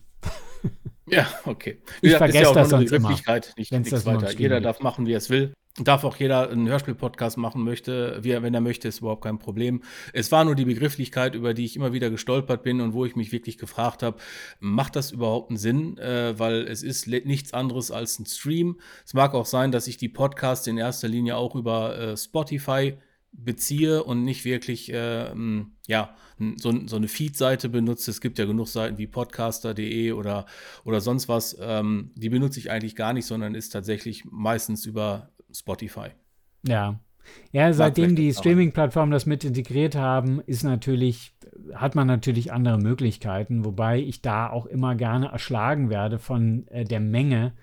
Ja, 1.06 1.28
okay. 1.44 1.82
Wie 2.00 2.06
ich 2.06 2.12
gesagt, 2.14 2.32
vergesse 2.32 2.44
ja 2.44 2.52
das 2.54 2.70
sonst 2.70 2.92
immer. 2.92 3.10
Nicht, 3.10 3.72
nichts 3.72 4.06
weiter. 4.06 4.32
Jeder 4.32 4.62
darf 4.62 4.80
machen, 4.80 5.06
wie 5.06 5.12
er 5.12 5.18
es 5.18 5.28
will. 5.28 5.52
Darf 5.78 6.04
auch 6.04 6.16
jeder 6.16 6.50
einen 6.50 6.68
Hörspiel-Podcast 6.68 7.36
machen 7.36 7.64
möchte, 7.64 8.22
wie 8.22 8.30
er, 8.30 8.44
wenn 8.44 8.54
er 8.54 8.60
möchte, 8.60 8.86
ist 8.86 9.00
überhaupt 9.00 9.24
kein 9.24 9.40
Problem. 9.40 9.82
Es 10.12 10.30
war 10.30 10.44
nur 10.44 10.54
die 10.54 10.64
Begrifflichkeit, 10.64 11.34
über 11.34 11.52
die 11.52 11.64
ich 11.64 11.74
immer 11.74 11.92
wieder 11.92 12.10
gestolpert 12.10 12.62
bin 12.62 12.80
und 12.80 12.92
wo 12.92 13.04
ich 13.04 13.16
mich 13.16 13.32
wirklich 13.32 13.58
gefragt 13.58 14.04
habe, 14.04 14.18
macht 14.60 14.94
das 14.94 15.10
überhaupt 15.10 15.50
einen 15.50 15.56
Sinn? 15.56 15.98
Äh, 15.98 16.38
weil 16.38 16.68
es 16.68 16.84
ist 16.84 17.08
nichts 17.08 17.52
anderes 17.52 17.90
als 17.90 18.20
ein 18.20 18.26
Stream. 18.26 18.78
Es 19.04 19.14
mag 19.14 19.34
auch 19.34 19.46
sein, 19.46 19.72
dass 19.72 19.88
ich 19.88 19.96
die 19.96 20.08
Podcasts 20.08 20.68
in 20.68 20.78
erster 20.78 21.08
Linie 21.08 21.36
auch 21.36 21.56
über 21.56 21.98
äh, 21.98 22.16
Spotify 22.16 22.96
beziehe 23.32 24.04
und 24.04 24.22
nicht 24.22 24.44
wirklich 24.44 24.92
äh, 24.92 25.34
ja, 25.88 26.16
so, 26.56 26.86
so 26.86 26.96
eine 26.96 27.08
Feed-Seite 27.08 27.68
benutze. 27.68 28.12
Es 28.12 28.20
gibt 28.20 28.38
ja 28.38 28.44
genug 28.44 28.68
Seiten 28.68 28.96
wie 28.98 29.08
podcaster.de 29.08 30.12
oder, 30.12 30.46
oder 30.84 31.00
sonst 31.00 31.28
was. 31.28 31.56
Ähm, 31.60 32.12
die 32.14 32.28
benutze 32.28 32.60
ich 32.60 32.70
eigentlich 32.70 32.94
gar 32.94 33.12
nicht, 33.12 33.26
sondern 33.26 33.56
ist 33.56 33.70
tatsächlich 33.70 34.24
meistens 34.30 34.86
über 34.86 35.33
Spotify. 35.54 36.08
Ja. 36.66 37.00
Ja, 37.52 37.72
seitdem 37.72 38.16
die 38.16 38.34
Streaming-Plattformen 38.34 39.10
das 39.10 39.24
mit 39.24 39.44
integriert 39.44 39.94
haben, 39.94 40.42
ist 40.42 40.62
natürlich, 40.62 41.32
hat 41.72 41.94
man 41.94 42.06
natürlich 42.06 42.52
andere 42.52 42.76
Möglichkeiten, 42.76 43.64
wobei 43.64 43.98
ich 43.98 44.20
da 44.20 44.50
auch 44.50 44.66
immer 44.66 44.94
gerne 44.94 45.28
erschlagen 45.28 45.88
werde 45.88 46.18
von 46.18 46.68
äh, 46.68 46.84
der 46.84 47.00
Menge 47.00 47.54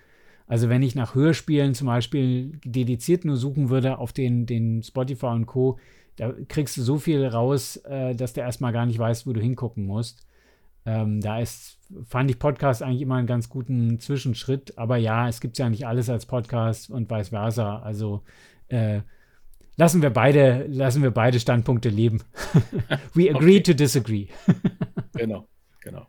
also 0.52 0.68
wenn 0.68 0.82
ich 0.82 0.94
nach 0.94 1.14
Hörspielen 1.14 1.72
zum 1.74 1.86
Beispiel 1.86 2.60
dediziert 2.62 3.24
nur 3.24 3.38
suchen 3.38 3.70
würde 3.70 3.96
auf 3.96 4.12
den, 4.12 4.44
den 4.44 4.82
Spotify 4.82 5.26
und 5.26 5.46
Co., 5.46 5.78
da 6.16 6.34
kriegst 6.46 6.76
du 6.76 6.82
so 6.82 6.98
viel 6.98 7.24
raus, 7.24 7.76
äh, 7.76 8.14
dass 8.14 8.34
der 8.34 8.44
erstmal 8.44 8.70
gar 8.70 8.84
nicht 8.84 8.98
weiß, 8.98 9.26
wo 9.26 9.32
du 9.32 9.40
hingucken 9.40 9.86
musst. 9.86 10.26
Ähm, 10.84 11.20
da 11.20 11.38
ist, 11.38 11.78
fand 12.04 12.30
ich 12.30 12.38
Podcast 12.38 12.82
eigentlich 12.82 13.02
immer 13.02 13.16
einen 13.16 13.26
ganz 13.26 13.48
guten 13.48 14.00
Zwischenschritt. 14.00 14.78
Aber 14.78 14.96
ja, 14.96 15.28
es 15.28 15.40
gibt 15.40 15.58
ja 15.58 15.68
nicht 15.70 15.86
alles 15.86 16.08
als 16.08 16.26
Podcast 16.26 16.90
und 16.90 17.10
vice 17.10 17.28
versa. 17.28 17.78
Also 17.78 18.22
äh, 18.68 19.00
lassen 19.76 20.02
wir 20.02 20.10
beide, 20.10 20.66
lassen 20.68 21.02
wir 21.02 21.10
beide 21.10 21.38
Standpunkte 21.38 21.88
leben. 21.88 22.22
We 23.14 23.30
agree 23.30 23.58
okay. 23.58 23.62
to 23.62 23.74
disagree. 23.74 24.26
genau, 25.14 25.48
genau. 25.80 26.08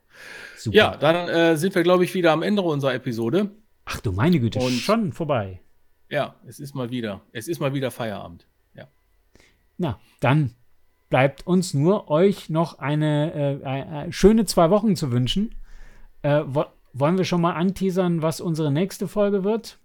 Super. 0.58 0.78
Ja, 0.78 0.98
dann 0.98 1.30
äh, 1.30 1.58
sind 1.58 1.76
wir, 1.76 1.84
glaube 1.84 2.04
ich, 2.04 2.14
wieder 2.14 2.32
am 2.32 2.42
Ende 2.42 2.62
unserer 2.62 2.94
Episode. 2.94 3.52
Ach 3.86 4.00
du 4.00 4.12
meine 4.12 4.40
Güte, 4.40 4.60
und 4.60 4.72
schon 4.72 5.12
vorbei. 5.12 5.60
Ja, 6.10 6.36
es 6.48 6.60
ist 6.60 6.74
mal 6.74 6.90
wieder. 6.90 7.22
Es 7.32 7.48
ist 7.48 7.60
mal 7.60 7.74
wieder 7.74 7.92
Feierabend. 7.92 8.48
Ja. 8.74 8.88
Na, 9.78 10.00
dann 10.20 10.56
bleibt 11.14 11.46
uns 11.46 11.76
nur 11.76 12.10
euch 12.10 12.50
noch 12.50 12.80
eine 12.80 13.62
äh, 13.64 14.08
äh, 14.08 14.12
schöne 14.12 14.46
zwei 14.46 14.72
Wochen 14.72 14.96
zu 14.96 15.12
wünschen. 15.12 15.54
Äh, 16.24 16.42
wo, 16.48 16.66
wollen 16.92 17.20
wir 17.20 17.24
schon 17.24 17.40
mal 17.40 17.54
anteasern, 17.54 18.24
was 18.24 18.42
unsere 18.42 18.72
nächste 18.72 19.08
Folge 19.08 19.44
wird? 19.44 19.78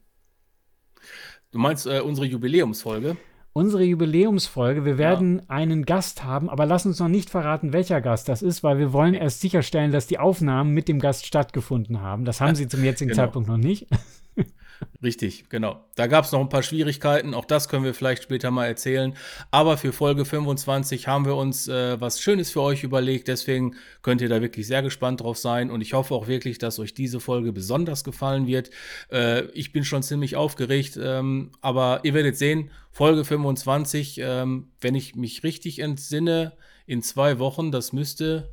Du 1.50 1.58
meinst 1.58 1.86
äh, 1.86 2.00
unsere 2.00 2.26
Jubiläumsfolge? 2.26 3.18
Unsere 3.52 3.84
Jubiläumsfolge. 3.84 4.86
Wir 4.86 4.96
werden 4.96 5.40
ja. 5.40 5.44
einen 5.48 5.84
Gast 5.84 6.24
haben, 6.24 6.48
aber 6.48 6.64
lass 6.64 6.86
uns 6.86 6.98
noch 6.98 7.08
nicht 7.08 7.28
verraten, 7.28 7.74
welcher 7.74 8.00
Gast 8.00 8.30
das 8.30 8.40
ist, 8.40 8.62
weil 8.62 8.78
wir 8.78 8.94
wollen 8.94 9.12
erst 9.12 9.42
sicherstellen, 9.42 9.92
dass 9.92 10.06
die 10.06 10.18
Aufnahmen 10.18 10.72
mit 10.72 10.88
dem 10.88 10.98
Gast 10.98 11.26
stattgefunden 11.26 12.00
haben. 12.00 12.24
Das 12.24 12.40
haben 12.40 12.54
sie 12.54 12.68
zum 12.68 12.82
jetzigen 12.82 13.10
genau. 13.10 13.24
Zeitpunkt 13.24 13.50
noch 13.50 13.58
nicht. 13.58 13.86
Richtig, 15.02 15.48
genau. 15.48 15.84
Da 15.94 16.06
gab 16.06 16.24
es 16.24 16.32
noch 16.32 16.40
ein 16.40 16.48
paar 16.48 16.62
Schwierigkeiten, 16.62 17.34
auch 17.34 17.44
das 17.44 17.68
können 17.68 17.84
wir 17.84 17.94
vielleicht 17.94 18.22
später 18.24 18.50
mal 18.50 18.66
erzählen. 18.66 19.14
Aber 19.50 19.76
für 19.76 19.92
Folge 19.92 20.24
25 20.24 21.06
haben 21.06 21.24
wir 21.24 21.36
uns 21.36 21.68
äh, 21.68 22.00
was 22.00 22.20
Schönes 22.20 22.50
für 22.50 22.62
euch 22.62 22.84
überlegt, 22.84 23.28
deswegen 23.28 23.76
könnt 24.02 24.20
ihr 24.20 24.28
da 24.28 24.40
wirklich 24.40 24.66
sehr 24.66 24.82
gespannt 24.82 25.20
drauf 25.20 25.38
sein 25.38 25.70
und 25.70 25.80
ich 25.80 25.94
hoffe 25.94 26.14
auch 26.14 26.26
wirklich, 26.26 26.58
dass 26.58 26.78
euch 26.78 26.94
diese 26.94 27.20
Folge 27.20 27.52
besonders 27.52 28.04
gefallen 28.04 28.46
wird. 28.46 28.70
Äh, 29.10 29.44
ich 29.52 29.72
bin 29.72 29.84
schon 29.84 30.02
ziemlich 30.02 30.36
aufgeregt, 30.36 30.98
ähm, 31.00 31.52
aber 31.60 32.00
ihr 32.02 32.14
werdet 32.14 32.36
sehen, 32.36 32.70
Folge 32.90 33.24
25, 33.24 34.20
ähm, 34.22 34.72
wenn 34.80 34.94
ich 34.94 35.14
mich 35.14 35.44
richtig 35.44 35.78
entsinne, 35.78 36.52
in 36.86 37.02
zwei 37.02 37.38
Wochen, 37.38 37.70
das 37.70 37.92
müsste 37.92 38.48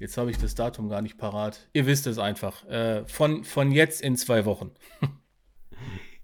Jetzt 0.00 0.16
habe 0.16 0.30
ich 0.30 0.38
das 0.38 0.54
Datum 0.54 0.88
gar 0.88 1.02
nicht 1.02 1.18
parat. 1.18 1.68
Ihr 1.74 1.84
wisst 1.84 2.06
es 2.06 2.18
einfach. 2.18 2.66
Äh, 2.66 3.04
von, 3.04 3.44
von 3.44 3.70
jetzt 3.70 4.00
in 4.00 4.16
zwei 4.16 4.46
Wochen. 4.46 4.72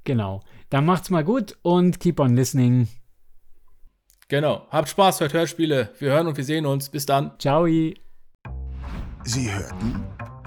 Genau. 0.04 0.42
Dann 0.70 0.84
macht's 0.86 1.10
mal 1.10 1.24
gut 1.24 1.56
und 1.62 2.00
keep 2.00 2.20
on 2.20 2.34
listening. 2.36 2.88
Genau. 4.28 4.66
Habt 4.70 4.88
Spaß, 4.88 5.20
hört 5.20 5.34
Hörspiele. 5.34 5.90
Wir 5.98 6.12
hören 6.12 6.26
und 6.26 6.36
wir 6.36 6.44
sehen 6.44 6.66
uns. 6.66 6.88
Bis 6.88 7.06
dann. 7.06 7.32
Ciao. 7.38 7.66
Sie 7.66 9.52
hörten 9.52 10.04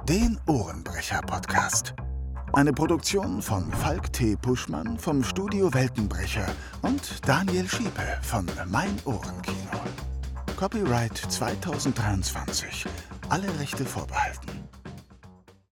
den 0.07 0.39
Ohrenbrecher-Podcast. 0.47 1.93
Eine 2.53 2.73
Produktion 2.73 3.41
von 3.41 3.71
Falk 3.71 4.11
T. 4.11 4.35
Puschmann 4.35 4.97
vom 4.97 5.23
Studio 5.23 5.73
Weltenbrecher 5.73 6.47
und 6.81 7.27
Daniel 7.27 7.67
Schiepe 7.67 8.17
von 8.23 8.47
Mein 8.67 8.97
Ohrenkino. 9.05 9.79
Copyright 10.55 11.15
2023. 11.15 12.85
Alle 13.29 13.47
Rechte 13.59 13.85
vorbehalten. 13.85 14.68